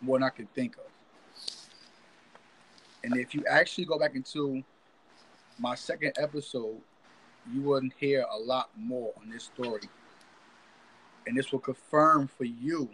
[0.00, 0.84] more than I can think of.
[3.04, 4.64] And if you actually go back into
[5.58, 6.80] my second episode,
[7.52, 9.82] you wouldn't hear a lot more on this story.
[11.26, 12.88] And this will confirm for you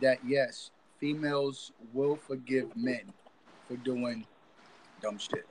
[0.00, 0.70] that yes,
[1.00, 3.12] females will forgive men
[3.66, 4.24] for doing
[5.02, 5.46] dumb shit.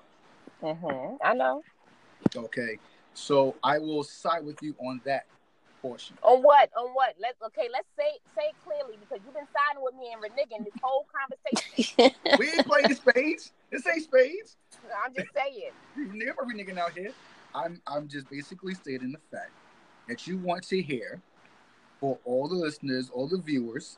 [0.64, 1.16] Mm-hmm.
[1.22, 1.62] I know.
[2.36, 2.80] Okay.
[3.14, 5.26] So I will side with you on that
[5.82, 6.18] portion.
[6.24, 6.70] On what?
[6.78, 7.16] On what?
[7.20, 7.68] Let's okay.
[7.72, 11.06] Let's say say it clearly because you've been siding with me and reneging this whole
[11.12, 12.12] conversation.
[12.40, 13.52] we ain't playing spades.
[13.72, 14.58] This ain't spades.
[15.06, 15.72] I'm just saying.
[15.96, 17.14] You never reneging out here.
[17.54, 19.52] I'm I'm just basically stating the fact
[20.08, 21.22] that you want to hear
[22.00, 23.98] for all the listeners, all the viewers,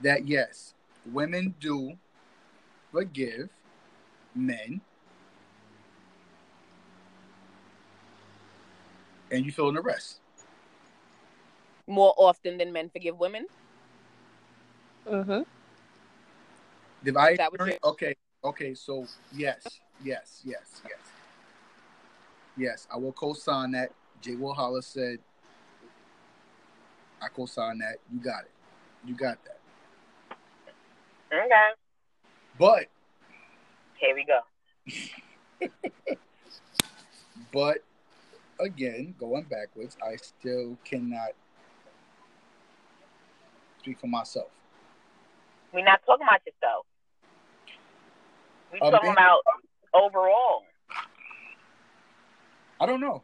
[0.00, 0.74] that yes,
[1.12, 1.92] women do
[2.92, 3.48] forgive
[4.34, 4.80] men.
[9.32, 10.19] And you fill in the rest.
[11.90, 13.46] More often than men forgive women.
[15.10, 15.42] mm-hmm.
[17.02, 17.30] Did I?
[17.30, 18.14] Is that what Okay,
[18.44, 18.74] okay.
[18.74, 19.66] So yes,
[20.04, 21.00] yes, yes, yes,
[22.56, 22.86] yes.
[22.92, 23.90] I will co-sign that.
[24.20, 25.18] Jay Will Holler said,
[27.20, 27.96] "I co-sign that.
[28.12, 28.50] You got it.
[29.04, 29.58] You got that."
[31.32, 31.70] Okay.
[32.56, 32.86] But,
[33.98, 34.40] Here we go.
[37.52, 37.78] but
[38.60, 41.30] again, going backwards, I still cannot
[43.80, 44.48] speak for myself.
[45.72, 46.86] We're not talking about yourself.
[48.72, 49.40] We're Um, talking and- about
[49.94, 50.64] overall.
[52.80, 53.22] I don't know.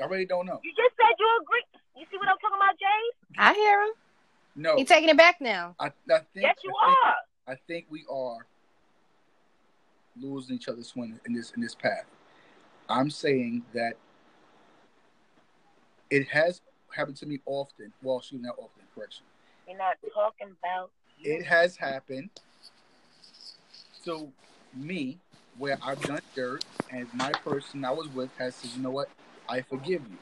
[0.00, 0.60] I really don't know.
[0.62, 1.64] You just said you agree.
[1.96, 3.36] You see what I'm talking about, Jay?
[3.38, 3.92] I hear him.
[4.56, 5.74] No, He taking it back now.
[5.78, 6.24] I, I think.
[6.36, 7.16] Yes, you I think- are.
[7.46, 8.46] I think we are
[10.16, 12.04] losing each other's swing in this in this path.
[12.88, 13.94] I'm saying that
[16.10, 16.60] it has
[16.94, 17.92] happened to me often.
[18.02, 18.84] Well, shoot, not often.
[18.94, 19.24] Correction.
[19.70, 20.90] We're not talking about.
[21.20, 21.32] you.
[21.32, 22.30] It has happened
[24.04, 24.32] to
[24.74, 25.18] me
[25.58, 29.08] where I've done dirt, and my person I was with has said, "You know what?
[29.48, 30.18] I forgive you."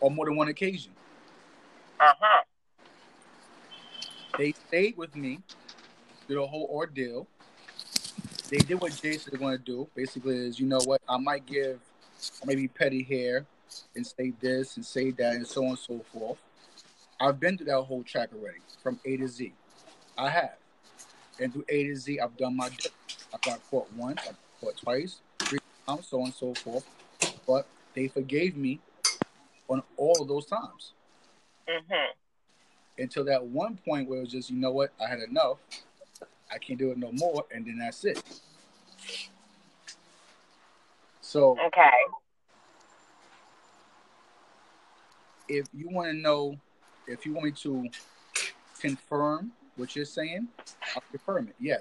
[0.00, 0.92] On more than one occasion,
[1.98, 2.42] Uh huh.
[4.36, 5.40] they stayed with me
[6.26, 7.26] through the whole ordeal.
[8.50, 9.88] They did what Jay said they're going to do.
[9.94, 11.00] Basically, is you know what?
[11.08, 11.80] I might give,
[12.44, 13.46] maybe petty hair
[13.96, 16.38] and say this and say that, and so on and so forth.
[17.20, 19.52] I've been through that whole track already, from A to Z.
[20.16, 20.56] I have,
[21.40, 22.68] and through A to Z, I've done my.
[22.68, 22.92] dirt.
[23.32, 26.84] I got caught once, I got caught twice, three times, so on and so forth.
[27.46, 28.80] But they forgave me
[29.68, 30.92] on all of those times
[31.68, 32.06] Mhm.
[32.98, 35.58] until that one point where it was just, you know what, I had enough.
[36.50, 38.22] I can't do it no more, and then that's it.
[41.20, 42.06] So Okay.
[45.48, 46.58] if you want to know,
[47.08, 47.88] if you want me to
[48.80, 50.48] confirm what you're saying,
[50.94, 51.54] I'll confirm it.
[51.58, 51.80] Yes,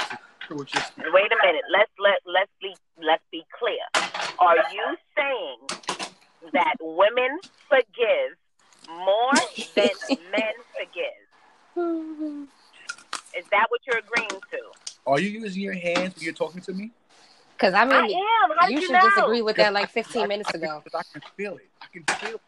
[0.49, 1.11] what you're saying.
[1.13, 1.63] Wait a minute.
[1.71, 3.77] Let's let let's be let's be clear.
[4.39, 5.57] Are you saying
[6.53, 8.37] that women forgive
[8.89, 9.33] more
[9.75, 9.89] than
[10.31, 12.47] men forgive?
[13.37, 14.57] Is that what you're agreeing to?
[15.05, 16.91] Are you using your hands when you're talking to me?
[17.55, 18.57] Because I I mean, am.
[18.57, 19.09] How you you should know?
[19.09, 20.83] disagree with that like 15 I- minutes I, ago.
[20.93, 21.69] I can feel it.
[21.81, 22.41] I can feel it.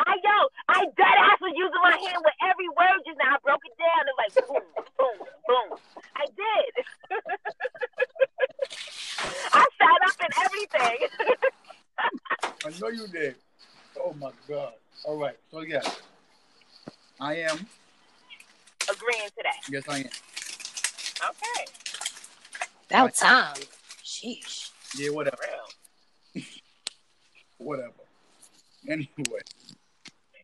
[0.00, 3.34] I yo, I dead ass was using my hand with every word just now.
[3.34, 4.06] I broke it down.
[4.06, 4.62] It was like boom,
[4.98, 5.16] boom,
[5.46, 5.78] boom.
[6.16, 6.72] I did.
[9.52, 10.98] I sat up and everything.
[12.64, 13.36] I know you did.
[13.98, 14.72] Oh my god.
[15.04, 15.36] All right.
[15.50, 15.82] So yeah,
[17.20, 17.66] I am.
[18.90, 19.60] Agreeing to that.
[19.70, 20.10] Yes, I am.
[21.30, 21.66] Okay.
[22.90, 23.54] About time.
[24.04, 24.70] Sheesh.
[24.96, 25.36] Yeah, whatever.
[27.58, 28.01] Whatever.
[28.88, 29.06] Anyway,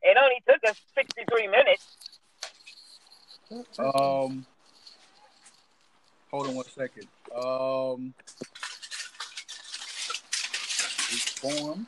[0.02, 1.86] It only took us 63 minutes.
[3.78, 4.46] um,
[6.30, 7.06] hold on one second.
[7.34, 8.14] Um,
[11.10, 11.86] reform.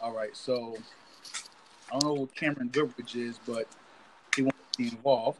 [0.00, 0.76] All right, so
[1.92, 3.66] I don't know what Cameron Goodrich is, but
[4.34, 5.38] he wants to be involved.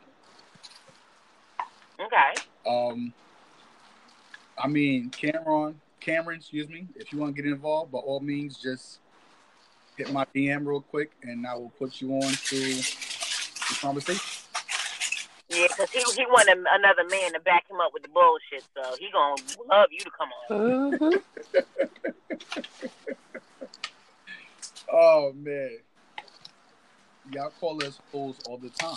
[2.01, 2.34] Okay.
[2.66, 3.12] Um,
[4.57, 6.86] I mean, Cameron, Cameron, excuse me.
[6.96, 8.99] If you want to get involved, by all means, just
[9.99, 14.20] hit my DM real quick, and I will put you on to the conversation.
[15.51, 18.96] Yeah, because he, he wanted another man to back him up with the bullshit, so
[18.99, 20.90] he gonna love you to come on.
[21.01, 21.16] hmm
[24.90, 25.78] Oh man,
[27.30, 28.96] y'all call us fools all the time.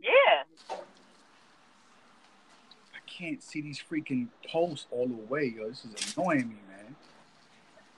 [0.00, 0.44] Yeah.
[2.94, 5.68] I can't see these freaking posts all the way, yo.
[5.68, 6.65] This is annoying me, man.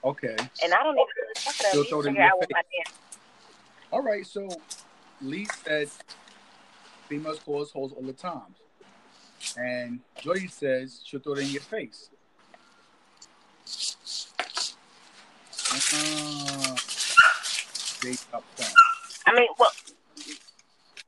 [0.03, 0.35] Okay.
[0.63, 1.05] And I don't even
[1.37, 1.73] fuck it up.
[1.73, 2.53] You'll throw it in figure your out what face.
[2.53, 2.93] my damn
[3.91, 4.25] All right.
[4.25, 4.49] So
[5.21, 5.89] Lee said
[7.07, 8.55] females call us hoes all the time.
[9.57, 12.09] And Jody says she'll throw it in your face.
[15.93, 16.75] Uh.
[18.01, 19.71] I mean, well,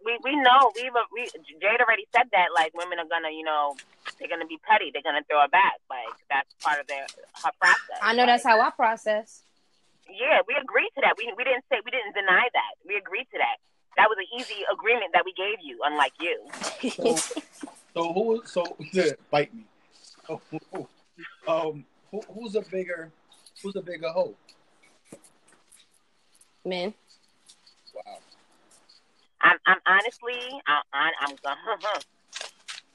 [0.06, 1.30] we we know we we
[1.62, 3.76] Jade already said that like women are gonna you know
[4.22, 7.05] they're gonna be petty they're gonna throw it back like that's part of their
[7.43, 7.99] her process.
[8.01, 9.41] I know that's how I process.
[10.07, 11.15] Yeah, we agreed to that.
[11.17, 12.74] We we didn't say we didn't deny that.
[12.88, 13.57] We agreed to that.
[13.97, 16.38] That was an easy agreement that we gave you, unlike you.
[17.93, 18.41] So, so who?
[18.45, 18.63] So
[19.30, 19.65] bite me.
[20.30, 20.41] Oh,
[21.47, 23.11] um, who, who's a bigger?
[23.61, 24.36] Who's a bigger hoe?
[26.63, 26.93] Men.
[27.93, 28.17] Wow.
[29.41, 31.99] I'm I'm honestly I'm I'm, I'm gonna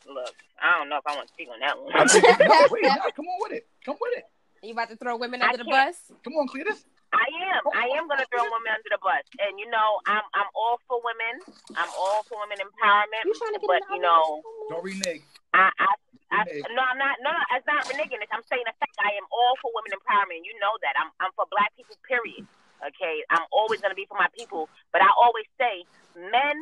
[0.08, 0.34] look.
[0.60, 1.92] I don't know if I want to speak on that one.
[1.94, 3.66] I think, no, wait, no, come on with it.
[3.84, 4.24] Come with it.
[4.62, 5.94] You about to throw women I under the can't.
[5.94, 6.16] bus?
[6.24, 6.82] Come on, Cletus.
[7.14, 7.62] I am.
[7.70, 10.82] I am going to throw women under the bus, and you know, I'm I'm all
[10.90, 11.38] for women.
[11.78, 13.22] I'm all for women empowerment.
[13.24, 15.22] You trying to get but you know, Don't renege.
[15.54, 15.90] I, I,
[16.34, 16.38] I
[16.74, 17.16] no, I'm not.
[17.22, 18.20] No, no, it's not reneging.
[18.20, 20.42] It's, I'm saying the fact I am all for women empowerment.
[20.44, 20.98] You know that.
[20.98, 21.94] I'm I'm for black people.
[22.04, 22.44] Period.
[22.82, 23.22] Okay.
[23.30, 25.86] I'm always going to be for my people, but I always say
[26.18, 26.58] men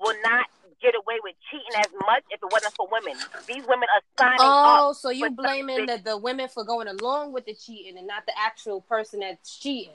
[0.00, 0.46] will not
[0.80, 3.14] get away with cheating as much if it wasn't for women.
[3.46, 4.96] These women are signing Oh, up.
[4.96, 8.32] so you blaming the, the women for going along with the cheating and not the
[8.38, 9.90] actual person that's cheating.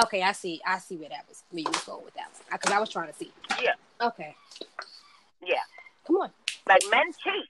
[0.00, 0.60] Okay, I see.
[0.64, 1.42] I see where that was.
[1.50, 2.42] Where you was going with that one.
[2.52, 3.32] Because I was trying to see.
[3.60, 3.74] Yeah.
[4.00, 4.34] Okay.
[5.44, 5.56] Yeah.
[6.06, 6.30] Come on.
[6.68, 7.48] Like men cheat.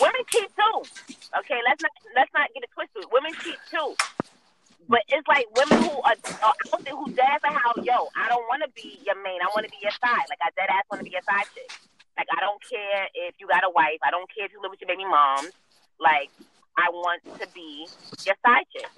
[0.00, 0.82] Women cheat too.
[1.38, 3.04] Okay, let's not let's not get it twisted.
[3.12, 3.94] Women cheat too.
[4.88, 8.28] But it's like women who are, are out there who dance like how, yo, I
[8.28, 9.40] don't want to be your main.
[9.40, 10.26] I want to be your side.
[10.28, 11.70] Like I dead ass want to be your side chick.
[12.16, 13.98] Like I don't care if you got a wife.
[14.04, 15.46] I don't care if you live with your baby mom.
[15.98, 16.30] Like
[16.76, 17.86] I want to be
[18.24, 18.88] your side chick.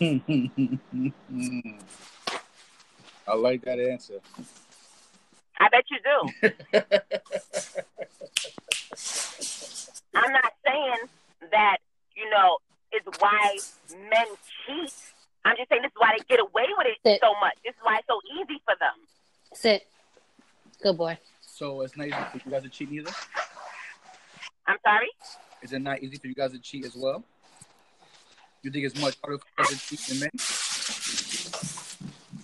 [3.28, 4.20] I like that answer.
[5.60, 6.48] I bet you do.
[10.14, 11.08] I'm not saying
[11.50, 11.78] that,
[12.16, 12.58] you know,
[12.92, 13.56] is why
[14.10, 14.26] men
[14.66, 14.92] cheat.
[15.44, 17.20] I'm just saying this is why they get away with it Sit.
[17.22, 17.54] so much.
[17.64, 18.94] This is why it's so easy for them.
[19.54, 19.86] Sit.
[20.82, 21.18] Good boy.
[21.42, 23.10] So it's not easy for you guys to cheat either.
[24.66, 25.08] I'm sorry?
[25.62, 27.24] Is it not easy for you guys to cheat as well?
[28.62, 30.30] You think it's much harder for you guys to cheat than men?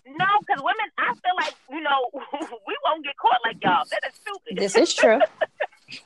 [0.06, 2.06] No, because women, I feel like, you know,
[2.66, 3.84] we won't get caught like y'all.
[3.90, 4.56] That is stupid.
[4.56, 5.20] This is true.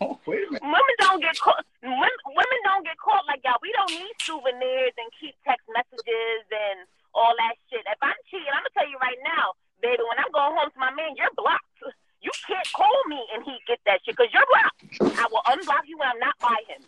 [0.05, 0.61] Oh, wait a minute.
[0.68, 1.64] women don't get caught.
[1.80, 3.57] Women, women don't get caught like y'all.
[3.64, 6.84] We don't need souvenirs and keep text messages and
[7.16, 7.80] all that shit.
[7.89, 10.05] If I'm cheating, I'm gonna tell you right now, baby.
[10.05, 11.72] When I'm going home to my man, you're blocked.
[12.20, 14.82] You can't call me and he get that shit because you're blocked.
[15.16, 16.84] I will unblock you when I'm not by him.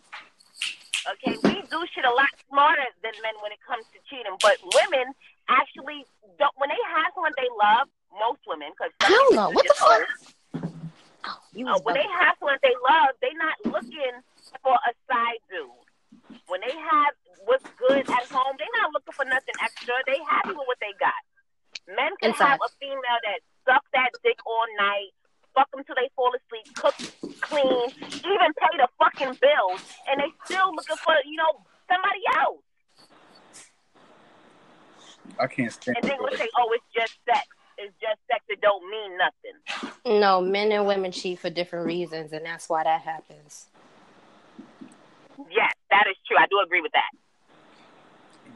[1.17, 4.61] Okay, we do shit a lot smarter than men when it comes to cheating, but
[4.77, 5.09] women
[5.49, 6.05] actually
[6.37, 6.53] don't.
[6.61, 9.49] When they have someone they love, most women, because I don't know.
[9.49, 10.05] What the fuck?
[11.23, 12.17] Oh, you uh, was when they bugging.
[12.25, 14.15] have someone they love, they not looking
[14.65, 15.69] for a side dude.
[16.49, 17.13] When they have
[17.45, 19.93] what's good at home, they not looking for nothing extra.
[20.09, 21.13] They happy with what they got.
[21.93, 22.57] Men can Inside.
[22.57, 23.39] have a female that
[23.69, 25.13] suck that dick all night,
[25.53, 26.97] fuck them till they fall asleep, cook,
[27.45, 27.93] clean,
[28.25, 29.77] even pay the fucking bills,
[30.09, 32.65] and they still looking for you know somebody else.
[35.37, 36.39] I can't stand And then we it.
[36.39, 37.45] say, oh, it's just sex.
[37.77, 38.43] It's just sex.
[38.49, 40.19] It don't mean nothing.
[40.19, 40.41] No,
[40.71, 43.67] men and women cheat for different reasons, and that's why that happens.
[45.49, 46.37] Yes, that is true.
[46.39, 47.11] I do agree with that.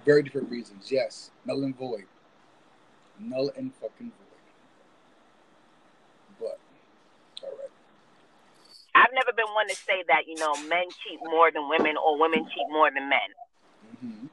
[0.05, 0.89] Very different reasons.
[0.89, 1.31] Yes.
[1.45, 2.05] Null and void.
[3.19, 4.39] Null and fucking void.
[6.39, 6.57] But,
[7.43, 7.69] all right.
[8.95, 12.17] I've never been one to say that, you know, men cheat more than women or
[12.17, 13.19] women cheat more than men.
[13.99, 14.27] hmm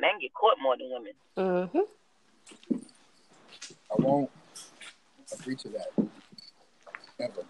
[0.00, 1.12] Men get caught more than women.
[1.36, 1.78] Mm-hmm.
[3.90, 4.30] I won't
[5.38, 6.07] agree to that.
[7.20, 7.44] Ever.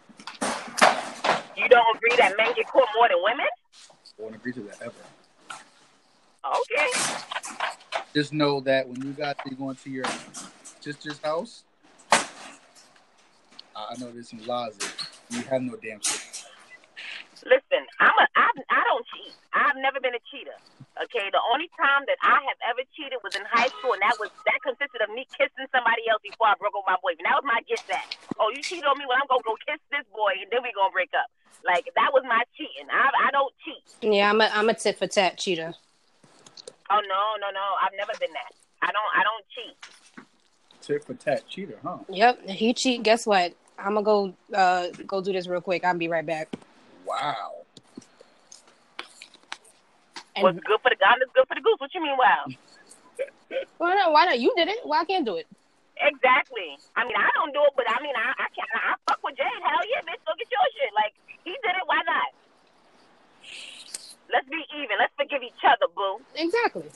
[1.57, 3.47] You don't agree that men get caught more than women?
[3.91, 4.95] I won't agree to that ever.
[6.45, 6.89] Okay.
[8.15, 10.07] Just know that when you guys are going to your
[10.81, 11.65] sister's house,
[12.13, 14.77] I know there's some laws.
[15.31, 16.49] You have no damn sister.
[17.45, 19.35] Listen, I'm a I, I don't cheat.
[19.53, 20.57] I've never been a cheater.
[20.99, 24.19] Okay, the only time that I have ever cheated was in high school, and that
[24.19, 27.23] was that consisted of me kissing somebody else before I broke up with my boyfriend.
[27.23, 28.19] That was my get back.
[28.43, 29.07] Oh, you cheated on me?
[29.07, 31.31] Well, I'm gonna go kiss this boy, and then we gonna break up.
[31.63, 32.91] Like that was my cheating.
[32.91, 33.83] I I don't cheat.
[34.03, 35.71] Yeah, I'm a I'm a tit for tat cheater.
[36.91, 37.67] Oh no no no!
[37.79, 38.51] I've never been that.
[38.83, 39.75] I don't I don't cheat.
[40.83, 41.99] Tit for tat cheater, huh?
[42.11, 43.03] Yep, he cheat.
[43.03, 43.55] Guess what?
[43.79, 45.85] I'm gonna go uh go do this real quick.
[45.85, 46.49] I'll be right back.
[47.07, 47.58] Wow.
[50.39, 51.79] And What's good for the gun is good for the goose.
[51.79, 52.15] What you mean?
[52.15, 52.47] Wow.
[53.79, 54.13] why not?
[54.13, 54.39] Why not?
[54.39, 54.79] You did it.
[54.85, 55.47] Why I can't do it?
[55.99, 56.79] Exactly.
[56.95, 59.35] I mean, I don't do it, but I mean, I I, can, I fuck with
[59.37, 59.47] Jade.
[59.51, 60.95] Hell yeah, bitch, go get your shit.
[60.95, 61.13] Like
[61.43, 62.31] he did it, why not?
[64.33, 64.95] Let's be even.
[64.99, 66.23] Let's forgive each other, boo.
[66.37, 66.87] Exactly.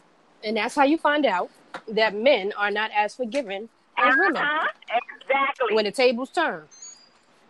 [0.45, 1.51] And that's how you find out
[1.89, 4.37] that men are not as forgiving as women.
[4.37, 4.69] Uh-huh.
[5.19, 5.75] Exactly.
[5.75, 6.65] When the tables turn.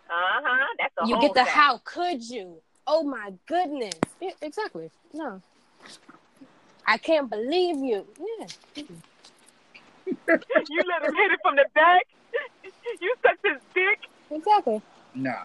[0.09, 0.65] uh-huh.
[0.79, 2.55] That's a you get the how could you?
[2.87, 3.93] Oh my goodness.
[4.19, 4.89] Yeah, exactly.
[5.13, 5.41] No.
[6.85, 8.05] I can't believe you.
[8.17, 8.47] Yeah.
[8.75, 8.87] you
[10.89, 12.03] let him hit it from the back.
[13.01, 13.99] you sucked his dick.
[14.31, 14.81] Exactly.
[15.15, 15.43] Nah,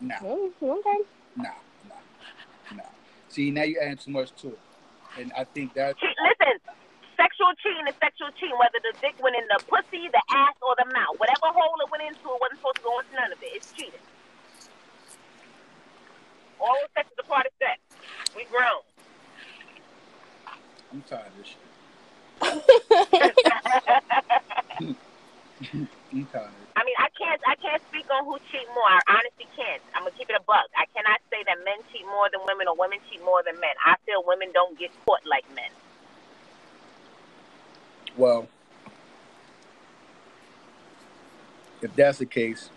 [0.00, 0.98] nah, Mm, Okay.
[1.36, 1.50] nah,
[1.88, 2.82] nah, nah.
[3.28, 4.58] See, now you add too much to it,
[5.18, 6.58] and I think that Che- Listen,
[7.16, 10.74] sexual cheating is sexual cheating, whether the dick went in the pussy, the ass, or
[10.78, 11.14] the mouth.
[11.18, 13.50] Whatever hole it went into, it wasn't supposed to go into none of it.
[13.54, 14.00] It's cheating.
[16.60, 17.78] All sex is a part of sex.
[18.36, 18.82] We grown.
[20.92, 21.58] I'm tired of this shit.
[26.12, 26.50] I'm tired.
[26.74, 28.88] I mean, I can't, I can't speak on who cheat more.
[28.88, 29.82] I honestly can't.
[29.94, 30.66] I'm gonna keep it a buck.
[30.76, 33.70] I cannot say that men cheat more than women or women cheat more than men.
[33.84, 35.70] I feel women don't get caught like men.
[38.16, 38.48] Well,
[41.82, 42.70] if that's the case,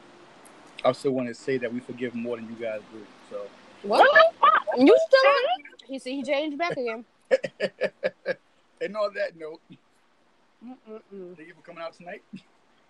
[0.84, 3.06] I still want to say that we forgive more than you guys do.
[3.30, 3.42] So,
[3.84, 4.04] What?
[4.14, 4.64] the fuck?
[4.78, 5.32] You still
[5.88, 7.06] He see he changed back again.
[8.82, 9.62] and on that note,
[10.64, 11.36] Mm-mm-mm.
[11.36, 12.24] thank you for coming out tonight.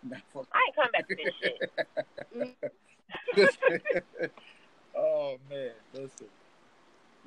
[0.07, 0.17] Nah.
[0.35, 1.33] I ain't coming back to this
[4.13, 4.31] shit.
[4.95, 6.27] oh man, listen.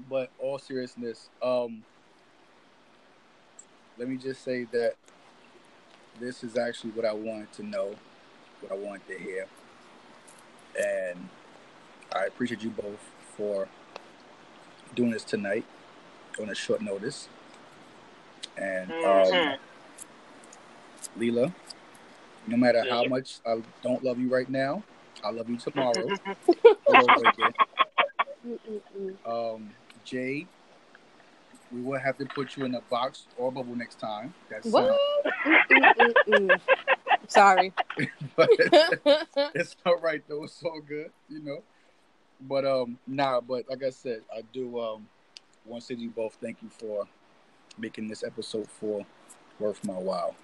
[0.09, 1.83] But all seriousness, um,
[3.99, 4.95] let me just say that
[6.21, 7.97] this is actually what I wanted to know,
[8.61, 9.47] what I wanted to hear,
[10.79, 11.29] and
[12.15, 13.01] I appreciate you both
[13.37, 13.67] for
[14.95, 15.65] doing this tonight
[16.41, 17.29] on a short notice.
[18.57, 19.59] And um, Mhm.
[21.19, 21.55] Leela,
[22.47, 24.83] no matter how much I don't love you right now,
[25.25, 26.11] I love you tomorrow.
[26.87, 27.55] all again.
[29.27, 29.71] Um,
[30.05, 30.49] Jade,
[31.71, 34.35] we will have to put you in a box or bubble next time.
[34.51, 34.91] That's What?
[34.91, 36.59] uh.
[37.29, 37.73] Sorry.
[38.37, 38.49] but
[39.55, 40.45] it's all right though.
[40.45, 41.63] It's all good, you know.
[42.41, 43.41] But um, nah.
[43.41, 45.07] But like I said, I do um
[45.69, 47.05] want to say you both, thank you for
[47.79, 49.05] making this episode four
[49.61, 50.35] worth my while.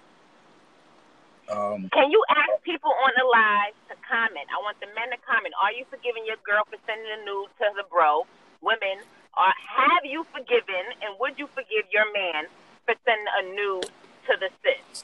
[1.51, 4.47] Um, Can you ask people on the live to comment?
[4.49, 5.53] I want the men to comment.
[5.61, 8.25] Are you forgiving your girl for sending a nude to the bro?
[8.61, 9.05] Women,
[9.37, 12.45] or have you forgiven and would you forgive your man
[12.85, 13.89] for sending a nude
[14.25, 15.03] to the sis?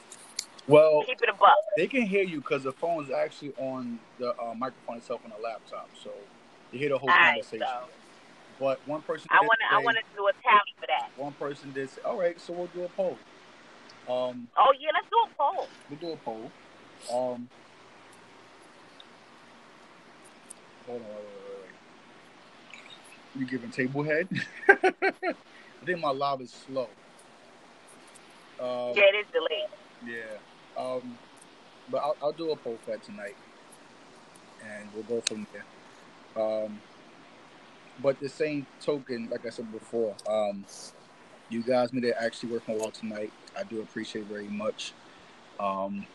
[0.68, 1.62] well, Keep it above.
[1.78, 5.32] they can hear you because the phone is actually on the uh, microphone itself on
[5.36, 6.10] the laptop, so
[6.72, 7.68] you hear the whole All right, conversation.
[7.68, 7.88] so
[8.62, 9.76] But one person, I want to.
[9.76, 11.10] I want to do a tally for that.
[11.18, 13.18] one person did say, "All right, so we'll do a poll."
[14.08, 15.68] Um, Oh yeah, let's do a poll.
[15.90, 16.52] we'll do a poll.
[17.12, 17.50] Um,
[20.86, 21.74] hold on, wait, wait, wait,
[23.34, 23.40] wait.
[23.40, 24.28] You giving table head?
[24.70, 26.88] I think my live is slow.
[28.60, 29.70] Um, Yeah, it is delayed.
[30.06, 30.38] yeah.
[30.78, 31.18] Um,
[31.90, 33.36] but I'll, I'll do a poll for that tonight,
[34.64, 35.66] and we'll go from there.
[36.44, 36.80] Um,
[38.02, 40.66] but the same token, like I said before, um,
[41.50, 43.32] you guys made it actually work well tonight.
[43.58, 44.94] I do appreciate very much.
[45.60, 46.06] Um,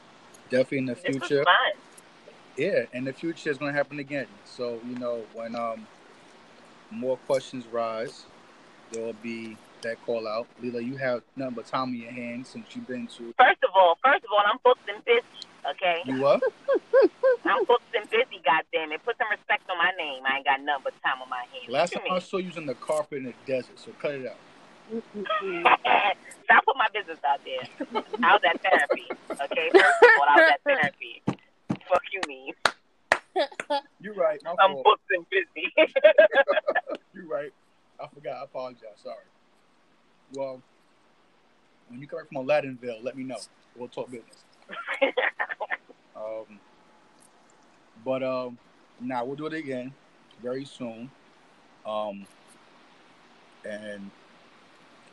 [0.50, 1.44] definitely in the This was future,
[2.56, 4.26] yeah, in the future it's going to happen again.
[4.44, 5.86] So you know when um,
[6.90, 8.24] more questions rise,
[8.90, 10.46] there will be that call out.
[10.62, 13.34] Leela, you have nothing but time in your hands since you've been to.
[13.38, 15.45] First of all, first of all, I'm booked and busy.
[15.70, 16.42] Okay, You what?
[17.44, 18.40] I'm booked and busy.
[18.44, 20.22] Goddamn it, put some respect on my name.
[20.24, 21.68] I ain't got nothing but time on my hands.
[21.68, 24.26] Last time I saw you was in the carpet in the desert, so cut it
[24.26, 24.38] out.
[26.44, 27.66] Stop putting my business out there.
[28.22, 29.06] I was at therapy.
[29.30, 31.22] Okay, first of all, I was at therapy.
[31.88, 32.54] Fuck you mean?
[34.00, 34.40] You're right.
[34.46, 34.84] I'm fault.
[34.84, 35.72] booked and busy.
[37.12, 37.52] You're right.
[38.00, 38.36] I forgot.
[38.36, 39.00] I apologize.
[39.02, 39.16] Sorry.
[40.34, 40.62] Well,
[41.88, 43.38] when you come back from Aladdinville, let me know.
[43.76, 44.44] We'll talk business.
[46.16, 46.58] Um,
[48.04, 48.58] but um,
[49.00, 49.92] now we'll do it again
[50.42, 51.10] very soon.
[51.84, 52.26] Um,
[53.64, 54.10] and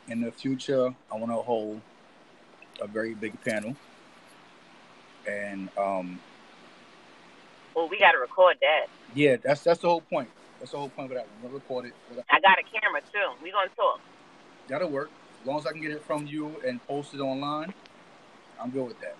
[0.08, 1.80] in the future, I want to hold
[2.80, 3.76] a very big panel.
[5.28, 6.18] And um,
[7.74, 8.86] well, we got to record that.
[9.14, 10.28] yeah, that's that's the whole point.
[10.58, 11.26] That's the whole point of that.
[11.42, 11.94] We're gonna record it.
[12.30, 13.42] I got a camera too.
[13.42, 14.00] We gonna talk.
[14.68, 15.10] That'll work.
[15.40, 17.74] As long as I can get it from you and post it online,
[18.60, 19.16] I'm good with that.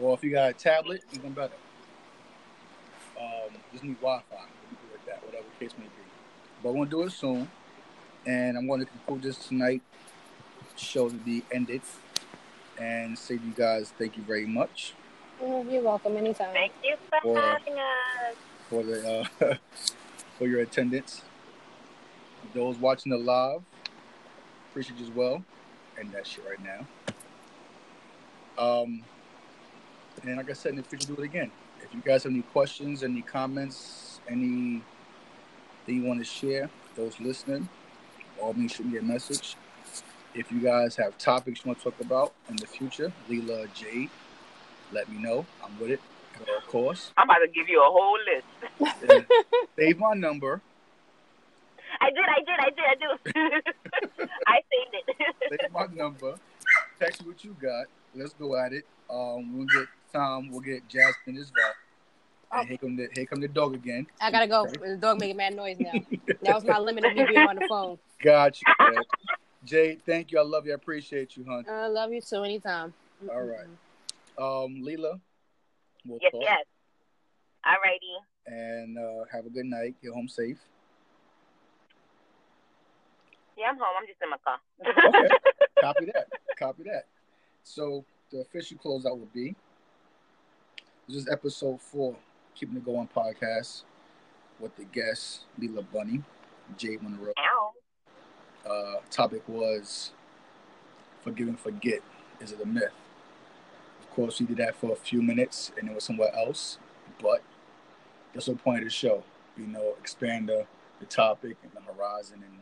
[0.00, 1.54] Or if you got a tablet, even better.
[3.20, 4.24] Um, just need Wi-Fi.
[4.30, 5.90] We can do it like that, whatever the case may be.
[6.62, 7.48] But we're gonna do it soon,
[8.26, 9.82] and I'm going to conclude this tonight.
[10.76, 11.82] Show to be ended,
[12.80, 14.94] and say to you guys, thank you very much.
[15.42, 16.52] Mm, You're welcome anytime.
[16.52, 18.36] Thank you for Or- having us.
[18.70, 19.54] for the uh,
[20.38, 21.22] for your attendance.
[22.54, 23.60] Those watching the live,
[24.70, 25.44] appreciate you as well.
[25.98, 26.86] And that shit right now.
[28.58, 29.04] Um,
[30.22, 31.50] and like I said, in the future, do it again.
[31.82, 34.82] If you guys have any questions, any comments, any
[35.86, 37.68] that you want to share, those listening,
[38.40, 39.56] all me shoot me a message.
[40.34, 44.10] If you guys have topics you want to talk about in the future, Leela Jade,
[44.92, 45.44] let me know.
[45.62, 46.00] I'm with it,
[46.56, 47.12] of course.
[47.16, 49.26] I'm about to give you a whole list.
[49.76, 50.60] Save my number.
[52.00, 54.28] I did, I did, I did, I do.
[54.46, 55.60] I saved it.
[55.60, 56.36] Save my number.
[56.98, 57.86] Text me what you got.
[58.14, 58.86] Let's go at it.
[59.10, 60.50] Um, we'll get Tom.
[60.50, 61.72] We'll get Jasmine as well.
[62.60, 64.06] And here come the here come the dog again.
[64.20, 64.66] I gotta go.
[64.66, 65.92] The dog making mad noise now.
[66.42, 67.98] that was my limit of me being on the phone.
[68.22, 68.74] Got you.
[68.78, 69.02] man.
[69.64, 70.38] Jay, thank you.
[70.38, 70.72] I love you.
[70.72, 71.64] I appreciate you, hon.
[71.68, 72.42] I love you too.
[72.42, 72.92] Anytime.
[73.30, 73.66] All right.
[74.38, 75.20] Um, Leela,
[76.04, 76.42] we'll yes, talk.
[76.42, 76.64] yes.
[77.64, 78.16] Alrighty.
[78.46, 79.94] And uh, have a good night.
[80.02, 80.58] Get home safe.
[83.56, 83.94] Yeah, I'm home.
[84.00, 84.58] I'm just in my car.
[84.80, 85.34] Okay.
[85.80, 86.26] Copy that.
[86.58, 87.06] Copy that.
[87.62, 89.54] So the official closeout will be
[91.08, 92.16] this is episode four,
[92.54, 93.82] keeping it going podcast
[94.60, 96.22] with the guest Leela Bunny,
[96.76, 97.32] Jade Monroe.
[98.64, 100.12] Uh, topic was
[101.22, 102.00] forgive and forget.
[102.40, 102.92] Is it a myth?
[104.00, 106.78] Of course, we did that for a few minutes, and it was somewhere else.
[107.20, 107.42] But
[108.32, 109.24] that's the point of the show.
[109.56, 110.66] You know, expand the,
[111.00, 112.58] the topic and the horizon, and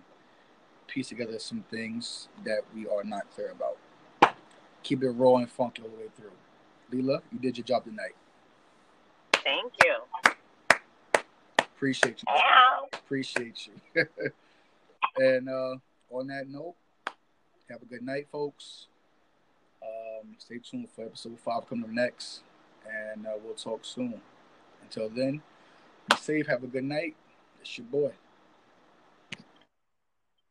[0.86, 3.76] piece together some things that we are not clear about.
[4.82, 6.32] Keep it raw and funky all the way through.
[6.90, 8.14] Leela, you did your job tonight.
[9.44, 9.94] Thank you.
[11.58, 12.32] Appreciate you.
[12.34, 12.88] Ow.
[12.92, 14.04] Appreciate you.
[15.16, 15.76] and uh,
[16.10, 16.74] on that note,
[17.70, 18.86] have a good night, folks.
[19.82, 22.40] Um, stay tuned for episode five coming up next,
[22.86, 24.20] and uh, we'll talk soon.
[24.82, 25.40] Until then,
[26.08, 26.46] be safe.
[26.48, 27.14] Have a good night.
[27.60, 28.12] It's your boy.